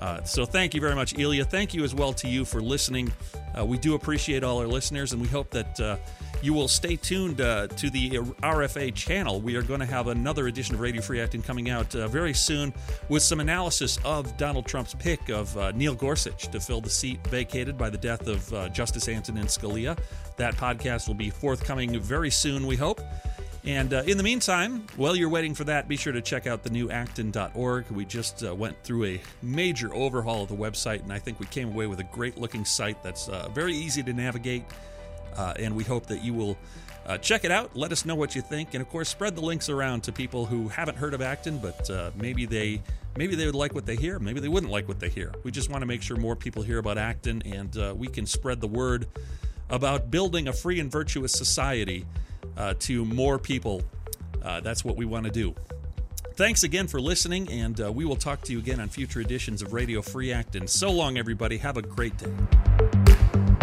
Uh, 0.00 0.22
so 0.24 0.44
thank 0.44 0.74
you 0.74 0.80
very 0.80 0.94
much, 0.96 1.16
Ilya. 1.16 1.44
Thank 1.44 1.74
you 1.74 1.84
as 1.84 1.94
well 1.94 2.12
to 2.14 2.28
you 2.28 2.44
for 2.44 2.60
listening. 2.60 3.12
Uh, 3.56 3.64
we 3.64 3.78
do 3.78 3.94
appreciate 3.94 4.42
all 4.42 4.58
our 4.58 4.66
listeners, 4.66 5.12
and 5.12 5.22
we 5.22 5.28
hope 5.28 5.50
that 5.50 5.80
uh, 5.80 5.96
you 6.40 6.54
will 6.54 6.68
stay 6.68 6.96
tuned 6.96 7.40
uh, 7.40 7.66
to 7.66 7.90
the 7.90 8.10
RFA 8.10 8.94
channel. 8.94 9.40
We 9.40 9.56
are 9.56 9.62
going 9.62 9.80
to 9.80 9.86
have 9.86 10.06
another 10.06 10.46
edition 10.46 10.74
of 10.74 10.80
Radio 10.80 11.02
Free 11.02 11.20
Acton 11.20 11.42
coming 11.42 11.68
out 11.68 11.94
uh, 11.94 12.06
very 12.08 12.32
soon 12.32 12.72
with 13.08 13.22
some 13.22 13.40
analysis 13.40 13.98
of 14.04 14.36
Donald 14.36 14.66
Trump's 14.66 14.94
pick 14.94 15.28
of 15.30 15.56
uh, 15.56 15.72
Neil 15.72 15.94
Gorsuch 15.94 16.48
to 16.48 16.60
fill 16.60 16.80
the 16.80 16.90
seat 16.90 17.26
vacated 17.26 17.76
by 17.76 17.90
the 17.90 17.98
death 17.98 18.26
of 18.28 18.52
uh, 18.52 18.68
Justice 18.68 19.08
Antonin 19.08 19.46
Scalia. 19.46 19.98
That 20.36 20.54
podcast 20.54 21.08
will 21.08 21.14
be 21.14 21.30
forthcoming 21.30 21.98
very 21.98 22.30
soon, 22.30 22.66
we 22.66 22.76
hope. 22.76 23.00
And 23.64 23.92
uh, 23.92 24.04
in 24.06 24.16
the 24.16 24.22
meantime, 24.22 24.86
while 24.96 25.16
you're 25.16 25.28
waiting 25.28 25.54
for 25.54 25.64
that, 25.64 25.88
be 25.88 25.96
sure 25.96 26.12
to 26.12 26.22
check 26.22 26.46
out 26.46 26.62
the 26.62 26.70
new 26.70 26.90
acton.org. 26.90 27.90
We 27.90 28.04
just 28.04 28.44
uh, 28.44 28.54
went 28.54 28.80
through 28.84 29.06
a 29.06 29.20
major 29.42 29.92
overhaul 29.92 30.44
of 30.44 30.48
the 30.48 30.54
website, 30.54 31.02
and 31.02 31.12
I 31.12 31.18
think 31.18 31.40
we 31.40 31.46
came 31.46 31.68
away 31.68 31.88
with 31.88 31.98
a 31.98 32.04
great 32.04 32.38
looking 32.38 32.64
site 32.64 33.02
that's 33.02 33.28
very 33.52 33.74
easy 33.74 34.04
to 34.04 34.12
navigate 34.12 34.64
uh, 35.38 35.54
and 35.56 35.74
we 35.74 35.84
hope 35.84 36.06
that 36.06 36.22
you 36.24 36.34
will 36.34 36.58
uh, 37.06 37.16
check 37.16 37.44
it 37.44 37.50
out. 37.50 37.74
Let 37.74 37.90
us 37.90 38.04
know 38.04 38.14
what 38.14 38.36
you 38.36 38.42
think, 38.42 38.74
and 38.74 38.82
of 38.82 38.88
course, 38.90 39.08
spread 39.08 39.34
the 39.34 39.40
links 39.40 39.68
around 39.68 40.02
to 40.02 40.12
people 40.12 40.44
who 40.44 40.68
haven't 40.68 40.98
heard 40.98 41.14
of 41.14 41.22
Acton, 41.22 41.58
but 41.58 41.88
uh, 41.88 42.10
maybe 42.16 42.44
they 42.44 42.82
maybe 43.16 43.34
they 43.34 43.46
would 43.46 43.54
like 43.54 43.74
what 43.74 43.86
they 43.86 43.96
hear. 43.96 44.18
Maybe 44.18 44.40
they 44.40 44.48
wouldn't 44.48 44.70
like 44.70 44.88
what 44.88 45.00
they 45.00 45.08
hear. 45.08 45.32
We 45.42 45.50
just 45.50 45.70
want 45.70 45.80
to 45.82 45.86
make 45.86 46.02
sure 46.02 46.18
more 46.18 46.36
people 46.36 46.62
hear 46.62 46.78
about 46.78 46.98
Acton, 46.98 47.42
and 47.46 47.76
uh, 47.78 47.94
we 47.96 48.08
can 48.08 48.26
spread 48.26 48.60
the 48.60 48.66
word 48.66 49.06
about 49.70 50.10
building 50.10 50.48
a 50.48 50.52
free 50.52 50.80
and 50.80 50.92
virtuous 50.92 51.32
society 51.32 52.04
uh, 52.56 52.74
to 52.80 53.04
more 53.04 53.38
people. 53.38 53.82
Uh, 54.42 54.60
that's 54.60 54.84
what 54.84 54.96
we 54.96 55.04
want 55.04 55.24
to 55.24 55.32
do. 55.32 55.54
Thanks 56.34 56.62
again 56.62 56.86
for 56.86 57.00
listening, 57.00 57.50
and 57.50 57.78
we 57.94 58.04
will 58.04 58.16
talk 58.16 58.42
to 58.42 58.52
you 58.52 58.58
again 58.58 58.80
on 58.80 58.88
future 58.88 59.20
editions 59.20 59.62
of 59.62 59.72
Radio 59.72 60.02
Free 60.02 60.32
Acton. 60.32 60.68
So 60.68 60.90
long, 60.90 61.18
everybody. 61.18 61.56
Have 61.56 61.76
a 61.76 61.82
great 61.82 62.16
day. 62.16 63.57